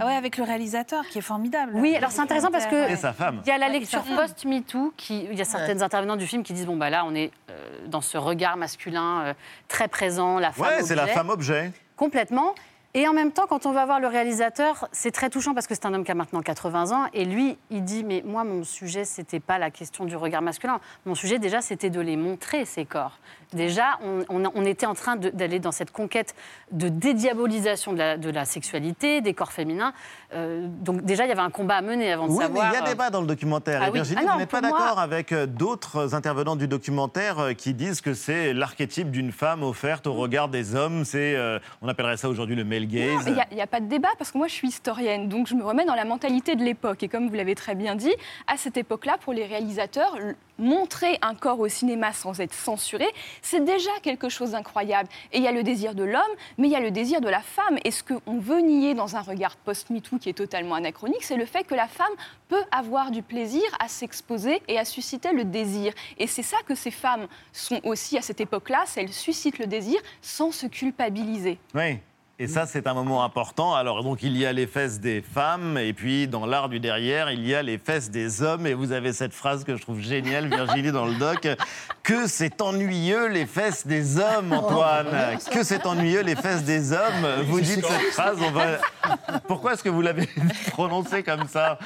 Ah 0.00 0.06
ouais, 0.06 0.14
avec 0.14 0.36
le 0.38 0.44
réalisateur 0.44 1.04
qui 1.06 1.18
est 1.18 1.22
formidable. 1.22 1.72
Oui, 1.74 1.94
alors 1.94 2.10
c'est 2.10 2.20
intéressant 2.20 2.50
parce 2.50 2.66
que 2.66 2.90
Et 2.90 2.96
sa 2.96 3.12
femme. 3.12 3.40
il 3.44 3.48
y 3.48 3.50
a 3.52 3.58
la 3.58 3.66
Ouais, 3.66 3.72
lecture 3.80 4.02
post-MeToo, 4.02 4.92
qui 4.96 5.24
il 5.30 5.36
y 5.38 5.40
a 5.40 5.44
certaines 5.44 5.82
intervenants 5.82 6.16
du 6.16 6.26
film 6.26 6.42
qui 6.42 6.52
disent 6.52 6.66
bon 6.66 6.76
bah 6.76 6.90
là 6.90 7.04
on 7.06 7.14
est 7.14 7.30
euh, 7.50 7.54
dans 7.86 8.02
ce 8.02 8.18
regard 8.18 8.56
masculin 8.58 9.20
euh, 9.24 9.34
très 9.68 9.88
présent, 9.88 10.38
la 10.38 10.52
femme 10.52 10.66
Ouais, 10.66 10.82
c'est 10.82 10.94
la 10.94 11.06
femme 11.06 11.30
objet. 11.30 11.72
Complètement. 11.96 12.54
Et 12.98 13.06
en 13.06 13.12
même 13.12 13.30
temps, 13.30 13.44
quand 13.46 13.66
on 13.66 13.72
va 13.72 13.84
voir 13.84 14.00
le 14.00 14.06
réalisateur, 14.06 14.88
c'est 14.90 15.10
très 15.10 15.28
touchant 15.28 15.52
parce 15.52 15.66
que 15.66 15.74
c'est 15.74 15.84
un 15.84 15.92
homme 15.92 16.02
qui 16.02 16.10
a 16.10 16.14
maintenant 16.14 16.40
80 16.40 16.92
ans. 16.92 17.04
Et 17.12 17.26
lui, 17.26 17.58
il 17.70 17.84
dit 17.84 18.02
Mais 18.04 18.22
moi, 18.24 18.42
mon 18.42 18.64
sujet, 18.64 19.04
c'était 19.04 19.38
pas 19.38 19.58
la 19.58 19.70
question 19.70 20.06
du 20.06 20.16
regard 20.16 20.40
masculin. 20.40 20.80
Mon 21.04 21.14
sujet, 21.14 21.38
déjà, 21.38 21.60
c'était 21.60 21.90
de 21.90 22.00
les 22.00 22.16
montrer, 22.16 22.64
ces 22.64 22.86
corps. 22.86 23.18
Déjà, 23.52 23.98
on, 24.02 24.24
on- 24.30 24.50
on 24.54 24.64
était 24.64 24.86
en 24.86 24.94
train 24.94 25.16
d'aller 25.16 25.58
dans 25.60 25.72
cette 25.72 25.90
conquête 25.92 26.34
de 26.72 26.88
dédiabolisation 26.88 27.92
de 27.92 27.98
la, 27.98 28.16
de 28.16 28.30
la 28.30 28.44
sexualité, 28.46 29.20
des 29.20 29.34
corps 29.34 29.52
féminins. 29.52 29.92
Euh, 30.32 30.66
donc, 30.66 31.02
déjà, 31.02 31.26
il 31.26 31.28
y 31.28 31.32
avait 31.32 31.40
un 31.42 31.50
combat 31.50 31.76
à 31.76 31.82
mener 31.82 32.10
avant 32.12 32.26
de 32.28 32.32
Oui, 32.32 32.38
savoir. 32.38 32.64
mais 32.64 32.70
il 32.70 32.72
y 32.72 32.82
a 32.82 32.86
euh, 32.86 32.90
débat 32.90 33.10
dans 33.10 33.20
le 33.20 33.26
documentaire. 33.26 33.80
Ah 33.82 33.88
et 33.88 33.90
oui. 33.90 33.98
Virginie, 33.98 34.20
Ah 34.22 34.26
non, 34.26 34.32
vous 34.32 34.38
n'êtes 34.38 34.50
pas 34.50 34.62
moi- 34.62 34.70
d'accord 34.70 34.98
avec 34.98 35.32
euh, 35.32 35.44
d'autres 35.46 36.14
intervenants 36.14 36.56
du 36.56 36.66
documentaire 36.66 37.50
qui 37.58 37.74
disent 37.74 38.00
que 38.00 38.14
c'est 38.14 38.54
l'archétype 38.54 39.10
d'une 39.10 39.32
femme 39.32 39.62
offerte 39.62 40.06
au 40.06 40.14
regard 40.14 40.48
des 40.48 40.74
hommes. 40.74 41.04
C'est, 41.04 41.36
euh, 41.36 41.58
on 41.82 41.88
appellerait 41.88 42.16
ça 42.16 42.30
aujourd'hui 42.30 42.56
le 42.56 42.64
male 42.64 42.85
gaze. 42.86 43.26
Il 43.26 43.56
n'y 43.56 43.62
a, 43.62 43.66
pas 43.66 43.80
de 43.80 43.86
débat 43.86 44.08
parce 44.18 44.30
que 44.30 44.38
moi 44.38 44.48
je 44.48 44.54
suis 44.54 44.68
historienne, 44.68 45.28
donc 45.28 45.46
je 45.46 45.54
me 45.54 45.64
remets 45.64 45.84
dans 45.84 45.94
la 45.94 46.04
mentalité 46.04 46.56
de 46.56 46.64
l'époque. 46.64 47.02
Et 47.02 47.08
comme 47.08 47.28
vous 47.28 47.34
l'avez 47.34 47.54
très 47.54 47.74
bien 47.74 47.94
dit, 47.94 48.14
à 48.46 48.56
cette 48.56 48.76
époque-là, 48.76 49.16
pour 49.20 49.32
les 49.32 49.44
réalisateurs, 49.44 50.16
montrer 50.58 51.18
un 51.22 51.34
corps 51.34 51.60
au 51.60 51.68
cinéma 51.68 52.12
sans 52.12 52.40
être 52.40 52.54
censuré, 52.54 53.06
c'est 53.42 53.64
déjà 53.64 53.90
quelque 54.02 54.28
chose 54.28 54.52
d'incroyable. 54.52 55.08
Et 55.32 55.38
il 55.38 55.44
y 55.44 55.48
a 55.48 55.52
le 55.52 55.62
désir 55.62 55.94
de 55.94 56.04
l'homme, 56.04 56.22
mais 56.58 56.68
il 56.68 56.70
y 56.70 56.76
a 56.76 56.80
le 56.80 56.90
désir 56.90 57.20
de 57.20 57.28
la 57.28 57.40
femme. 57.40 57.78
Et 57.84 57.90
ce 57.90 58.02
qu'on 58.02 58.38
veut 58.38 58.60
nier 58.60 58.94
dans 58.94 59.16
un 59.16 59.20
regard 59.20 59.56
post-MeToo 59.56 60.18
qui 60.18 60.28
est 60.28 60.34
totalement 60.34 60.74
anachronique, 60.74 61.22
c'est 61.22 61.36
le 61.36 61.46
fait 61.46 61.64
que 61.64 61.74
la 61.74 61.88
femme 61.88 62.06
peut 62.48 62.64
avoir 62.70 63.10
du 63.10 63.22
plaisir 63.22 63.64
à 63.80 63.88
s'exposer 63.88 64.62
et 64.68 64.78
à 64.78 64.84
susciter 64.84 65.32
le 65.32 65.44
désir. 65.44 65.92
Et 66.18 66.26
c'est 66.26 66.42
ça 66.42 66.56
que 66.66 66.74
ces 66.74 66.90
femmes 66.90 67.26
sont 67.52 67.80
aussi 67.84 68.16
à 68.18 68.22
cette 68.22 68.40
époque-là, 68.40 68.84
c'est 68.86 69.02
elles 69.02 69.12
suscitent 69.12 69.58
le 69.58 69.66
désir 69.66 70.00
sans 70.22 70.52
se 70.52 70.66
culpabiliser. 70.66 71.58
Oui. 71.74 71.98
Et 72.38 72.48
ça, 72.48 72.66
c'est 72.66 72.86
un 72.86 72.92
moment 72.92 73.24
important. 73.24 73.74
Alors, 73.74 74.04
donc, 74.04 74.22
il 74.22 74.36
y 74.36 74.44
a 74.44 74.52
les 74.52 74.66
fesses 74.66 75.00
des 75.00 75.22
femmes, 75.22 75.78
et 75.78 75.94
puis, 75.94 76.28
dans 76.28 76.44
l'art 76.44 76.68
du 76.68 76.80
derrière, 76.80 77.30
il 77.30 77.46
y 77.46 77.54
a 77.54 77.62
les 77.62 77.78
fesses 77.78 78.10
des 78.10 78.42
hommes. 78.42 78.66
Et 78.66 78.74
vous 78.74 78.92
avez 78.92 79.14
cette 79.14 79.32
phrase 79.32 79.64
que 79.64 79.74
je 79.74 79.80
trouve 79.80 80.00
géniale, 80.00 80.48
Virginie, 80.48 80.92
dans 80.92 81.06
le 81.06 81.14
doc. 81.14 81.48
Que 82.02 82.26
c'est 82.26 82.60
ennuyeux, 82.60 83.28
les 83.28 83.46
fesses 83.46 83.86
des 83.86 84.18
hommes, 84.18 84.52
Antoine. 84.52 85.38
Que 85.50 85.62
c'est 85.62 85.86
ennuyeux, 85.86 86.20
les 86.20 86.36
fesses 86.36 86.64
des 86.64 86.92
hommes. 86.92 87.26
Vous 87.46 87.58
dites 87.62 87.82
cette 87.86 88.12
phrase, 88.12 88.36
on 88.42 88.50
va... 88.50 88.66
Pourquoi 89.48 89.72
est-ce 89.72 89.82
que 89.82 89.88
vous 89.88 90.02
l'avez 90.02 90.28
prononcée 90.72 91.22
comme 91.22 91.48
ça? 91.48 91.78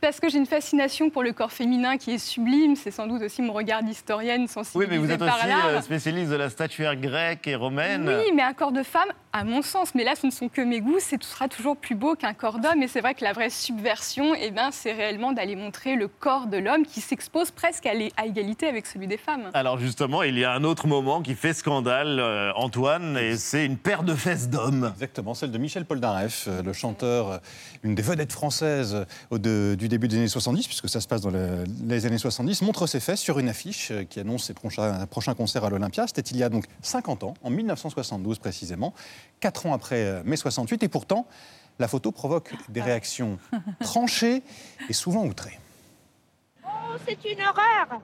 Parce 0.00 0.20
que 0.20 0.28
j'ai 0.28 0.38
une 0.38 0.46
fascination 0.46 1.10
pour 1.10 1.22
le 1.22 1.32
corps 1.32 1.52
féminin 1.52 1.96
qui 1.96 2.12
est 2.12 2.18
sublime. 2.18 2.76
C'est 2.76 2.90
sans 2.90 3.06
doute 3.06 3.22
aussi 3.22 3.42
mon 3.42 3.52
regard 3.52 3.82
d'historienne 3.82 4.46
sensibilisée 4.46 4.78
Oui, 4.78 4.86
mais 4.90 5.04
vous 5.04 5.10
êtes 5.10 5.22
aussi 5.22 5.50
euh, 5.50 5.80
spécialiste 5.80 6.30
de 6.30 6.36
la 6.36 6.50
statuaire 6.50 6.96
grecque 6.96 7.46
et 7.46 7.54
romaine. 7.54 8.06
Oui, 8.08 8.32
mais 8.34 8.42
un 8.42 8.52
corps 8.52 8.72
de 8.72 8.82
femme, 8.82 9.08
à 9.32 9.44
mon 9.44 9.62
sens, 9.62 9.94
mais 9.94 10.04
là 10.04 10.14
ce 10.14 10.26
ne 10.26 10.30
sont 10.30 10.48
que 10.48 10.60
mes 10.60 10.80
goûts, 10.80 11.00
ce 11.00 11.16
sera 11.20 11.48
toujours 11.48 11.76
plus 11.76 11.94
beau 11.94 12.14
qu'un 12.14 12.34
corps 12.34 12.58
d'homme. 12.58 12.82
Et 12.82 12.88
c'est 12.88 13.00
vrai 13.00 13.14
que 13.14 13.24
la 13.24 13.32
vraie 13.32 13.50
subversion, 13.50 14.34
eh 14.34 14.50
ben, 14.50 14.70
c'est 14.70 14.92
réellement 14.92 15.32
d'aller 15.32 15.56
montrer 15.56 15.96
le 15.96 16.08
corps 16.08 16.46
de 16.46 16.58
l'homme 16.58 16.84
qui 16.84 17.00
s'expose 17.00 17.50
presque 17.50 17.86
à, 17.86 17.92
à, 18.16 18.26
égalité 18.26 18.66
avec 18.66 18.86
celui 18.86 19.06
des 19.06 19.16
femmes. 19.16 19.50
Alors 19.54 19.78
justement, 19.78 20.22
il 20.22 20.38
y 20.38 20.44
a 20.44 20.52
un 20.52 20.64
autre 20.64 20.86
moment 20.86 21.22
qui 21.22 21.34
fait 21.34 21.54
scandale, 21.54 22.20
euh, 22.20 22.52
Antoine, 22.54 23.16
et 23.16 23.36
c'est 23.36 23.64
une 23.64 23.78
paire 23.78 24.02
de 24.02 24.14
fesses 24.14 24.50
d'homme. 24.50 24.90
Exactement, 24.94 25.34
celle 25.34 25.52
de 25.52 25.58
Michel 25.58 25.86
Polnareff, 25.86 26.46
euh, 26.48 26.62
le 26.62 26.72
chanteur, 26.72 27.40
une 27.82 27.94
des 27.94 28.02
vedettes 28.02 28.32
françaises 28.32 29.06
au 29.30 29.38
de, 29.38 29.74
du 29.76 29.85
début 29.88 30.08
des 30.08 30.16
années 30.16 30.28
70, 30.28 30.66
puisque 30.66 30.88
ça 30.88 31.00
se 31.00 31.08
passe 31.08 31.20
dans 31.20 31.30
les 31.30 32.06
années 32.06 32.18
70, 32.18 32.62
montre 32.62 32.86
ses 32.86 33.00
fesses 33.00 33.20
sur 33.20 33.38
une 33.38 33.48
affiche 33.48 33.90
euh, 33.90 34.04
qui 34.04 34.20
annonce 34.20 34.44
ses 34.44 34.54
prochains, 34.54 35.06
prochains 35.06 35.34
concerts 35.34 35.64
à 35.64 35.70
l'Olympia. 35.70 36.06
C'était 36.06 36.22
il 36.22 36.36
y 36.36 36.42
a 36.42 36.48
donc 36.48 36.64
50 36.82 37.24
ans, 37.24 37.34
en 37.42 37.50
1972 37.50 38.38
précisément, 38.38 38.94
4 39.40 39.66
ans 39.66 39.74
après 39.74 40.04
euh, 40.04 40.22
mai 40.24 40.36
68, 40.36 40.82
et 40.82 40.88
pourtant, 40.88 41.26
la 41.78 41.88
photo 41.88 42.12
provoque 42.12 42.54
des 42.68 42.80
réactions 42.82 43.38
tranchées 43.80 44.42
et 44.88 44.92
souvent 44.92 45.24
outrées. 45.24 45.58
Oh, 46.64 46.68
c'est 47.06 47.18
une 47.30 47.40
horreur 47.40 48.00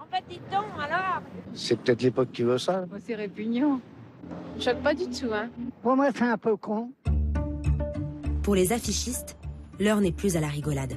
En 0.00 0.06
fait, 0.10 0.24
dites 0.28 0.48
donc, 0.50 0.64
alors 0.80 1.22
C'est 1.54 1.76
peut-être 1.76 2.02
l'époque 2.02 2.32
qui 2.32 2.42
veut 2.42 2.58
ça. 2.58 2.84
oh, 2.92 2.96
C'est 3.06 3.14
répugnant. 3.14 3.80
Choque 4.60 4.82
pas 4.82 4.94
du 4.94 5.06
tout, 5.10 5.32
hein 5.32 5.50
Pour 5.82 5.96
moi, 5.96 6.08
c'est 6.14 6.22
un 6.22 6.38
peu 6.38 6.56
con. 6.56 6.90
Pour 8.42 8.54
les 8.54 8.72
affichistes, 8.72 9.36
l'heure 9.78 10.00
n'est 10.00 10.12
plus 10.12 10.36
à 10.36 10.40
la 10.40 10.48
rigolade. 10.48 10.94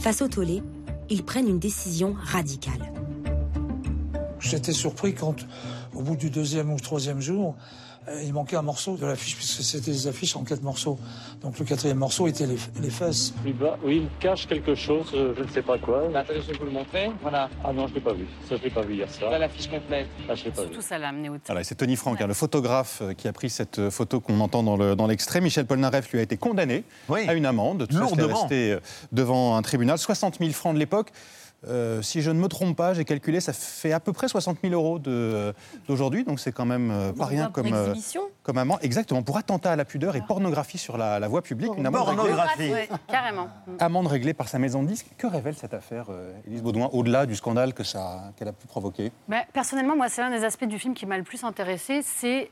Face 0.00 0.22
au 0.22 0.28
tollé, 0.28 0.62
ils 1.10 1.22
prennent 1.22 1.46
une 1.46 1.58
décision 1.58 2.16
radicale. 2.18 2.90
J'étais 4.38 4.72
surpris 4.72 5.14
quand, 5.14 5.36
au 5.94 6.00
bout 6.00 6.16
du 6.16 6.30
deuxième 6.30 6.72
ou 6.72 6.80
troisième 6.80 7.20
jour, 7.20 7.54
il 8.22 8.32
manquait 8.32 8.56
un 8.56 8.62
morceau 8.62 8.96
de 8.96 9.06
l'affiche, 9.06 9.36
puisque 9.36 9.62
c'était 9.62 9.90
des 9.90 10.06
affiches 10.06 10.36
en 10.36 10.42
quatre 10.42 10.62
morceaux. 10.62 10.98
Donc 11.42 11.58
le 11.58 11.64
quatrième 11.64 11.98
morceau 11.98 12.26
était 12.26 12.46
les, 12.46 12.56
les 12.80 12.90
fesses. 12.90 13.32
Oui, 13.44 13.52
bah, 13.52 13.78
oui, 13.84 14.02
il 14.04 14.18
cache 14.18 14.46
quelque 14.46 14.74
chose, 14.74 15.10
euh, 15.14 15.34
je 15.36 15.42
ne 15.42 15.48
sais 15.48 15.62
pas 15.62 15.78
quoi. 15.78 16.08
Bah, 16.12 16.20
attendez, 16.20 16.40
je 16.42 16.52
vais 16.52 16.58
vous 16.58 16.64
le 16.64 16.70
montrer. 16.70 17.10
Voilà. 17.22 17.48
Ah 17.64 17.72
non, 17.72 17.86
je 17.86 17.92
ne 17.92 17.94
l'ai 17.96 18.00
pas 18.00 18.12
vu. 18.12 18.26
Ça, 18.48 18.56
je 18.56 18.60
ne 18.60 18.64
l'ai 18.64 18.70
pas 18.70 18.82
vu 18.82 18.94
hier 18.94 19.10
soir. 19.10 19.30
Là, 19.30 19.38
l'affiche 19.38 19.68
complète. 19.68 20.08
Ah, 20.28 20.34
je 20.34 20.44
l'ai 20.44 20.50
pas 20.50 20.62
Surtout 20.62 20.76
vu. 20.80 20.82
ça 20.82 20.98
l'a 20.98 21.08
amené 21.08 21.28
au 21.28 21.36
voilà, 21.46 21.64
C'est 21.64 21.74
Tony 21.74 21.96
Franck, 21.96 22.20
hein, 22.20 22.26
le 22.26 22.34
photographe 22.34 23.00
euh, 23.02 23.14
qui 23.14 23.28
a 23.28 23.32
pris 23.32 23.50
cette 23.50 23.90
photo 23.90 24.20
qu'on 24.20 24.40
entend 24.40 24.62
dans 24.62 25.06
l'extrait. 25.06 25.40
Dans 25.40 25.44
Michel 25.44 25.66
Polnareff 25.66 26.10
lui 26.10 26.18
a 26.18 26.22
été 26.22 26.36
condamné 26.36 26.84
oui. 27.08 27.20
à 27.28 27.34
une 27.34 27.46
amende. 27.46 27.86
Tout 27.88 27.96
Lourdement. 27.96 28.28
ça, 28.28 28.42
resté 28.42 28.78
devant 29.12 29.56
un 29.56 29.62
tribunal. 29.62 29.98
60 29.98 30.38
000 30.38 30.50
francs 30.52 30.74
de 30.74 30.78
l'époque. 30.78 31.12
Euh, 31.68 32.00
si 32.00 32.22
je 32.22 32.30
ne 32.30 32.38
me 32.40 32.48
trompe 32.48 32.76
pas, 32.76 32.94
j'ai 32.94 33.04
calculé, 33.04 33.40
ça 33.40 33.52
fait 33.52 33.92
à 33.92 34.00
peu 34.00 34.12
près 34.12 34.28
60 34.28 34.58
000 34.62 34.74
euros 34.74 34.98
d'aujourd'hui, 34.98 36.24
donc 36.24 36.40
c'est 36.40 36.52
quand 36.52 36.64
même 36.64 36.90
euh, 36.90 37.12
pas 37.12 37.26
rien 37.26 37.50
comme, 37.50 37.72
euh, 37.72 37.94
comme 38.42 38.58
amende. 38.58 38.78
Exactement, 38.82 39.22
pour 39.22 39.36
attentat 39.36 39.72
à 39.72 39.76
la 39.76 39.84
pudeur 39.84 40.16
et 40.16 40.22
pornographie 40.22 40.78
sur 40.78 40.96
la, 40.96 41.18
la 41.18 41.28
voie 41.28 41.42
publique. 41.42 41.70
Une 41.76 41.86
amende 41.86 42.16
pornographie. 42.16 42.72
Ouais, 42.72 42.88
carrément. 43.08 43.48
Amende 43.78 44.06
réglée 44.06 44.32
par 44.32 44.48
sa 44.48 44.58
maison 44.58 44.82
de 44.82 44.88
disques. 44.88 45.08
Que 45.18 45.26
révèle 45.26 45.54
cette 45.54 45.74
affaire, 45.74 46.06
Élise 46.46 46.62
Baudouin, 46.62 46.88
au-delà 46.92 47.26
du 47.26 47.36
scandale 47.36 47.74
qu'elle 47.74 47.86
qu 47.86 48.44
a 48.48 48.52
pu 48.52 48.66
provoquer? 48.66 49.12
Bah, 49.28 49.42
Personnellement, 49.52 49.96
moi, 49.96 50.08
c'est 50.08 50.22
un 50.22 50.30
des 50.30 50.44
aspects 50.44 50.64
du 50.64 50.78
film 50.78 50.94
qui 50.94 51.04
m'a 51.04 51.18
le 51.18 51.24
plus 51.24 51.44
intéressé, 51.44 52.00
c'est 52.02 52.50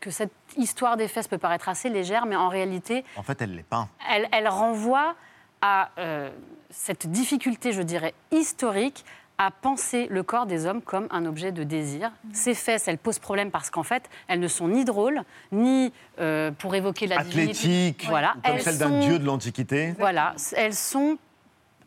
que 0.00 0.10
cette 0.10 0.32
histoire 0.56 0.96
des 0.96 1.08
fesses 1.08 1.28
peut 1.28 1.38
paraître 1.38 1.68
assez 1.68 1.88
légère, 1.88 2.26
mais 2.26 2.36
en 2.36 2.48
réalité... 2.48 3.04
En 3.16 3.22
fait, 3.22 3.40
elle 3.42 3.54
l'est 3.56 3.62
pas. 3.62 3.88
Elle, 4.10 4.28
elle 4.32 4.48
renvoie 4.48 5.16
à 5.64 5.88
euh, 5.98 6.30
cette 6.76 7.06
difficulté, 7.06 7.72
je 7.72 7.82
dirais, 7.82 8.14
historique 8.32 9.04
à 9.38 9.50
penser 9.50 10.06
le 10.10 10.22
corps 10.22 10.46
des 10.46 10.66
hommes 10.66 10.80
comme 10.82 11.08
un 11.10 11.24
objet 11.26 11.50
de 11.50 11.64
désir. 11.64 12.12
Ces 12.32 12.54
fesses, 12.54 12.86
elles 12.86 12.98
posent 12.98 13.18
problème 13.18 13.50
parce 13.50 13.68
qu'en 13.70 13.82
fait, 13.82 14.08
elles 14.28 14.38
ne 14.40 14.46
sont 14.48 14.68
ni 14.68 14.84
drôles, 14.84 15.22
ni 15.50 15.92
euh, 16.20 16.50
pour 16.52 16.74
évoquer 16.74 17.06
la 17.06 17.18
Athlétique, 17.18 18.04
voilà. 18.08 18.34
comme 18.44 18.54
elles 18.54 18.62
celle 18.62 18.78
d'un 18.78 18.88
sont- 18.90 19.00
dieu 19.00 19.18
de 19.18 19.24
l'Antiquité. 19.24 19.94
Voilà, 19.98 20.34
elles 20.56 20.74
sont... 20.74 21.18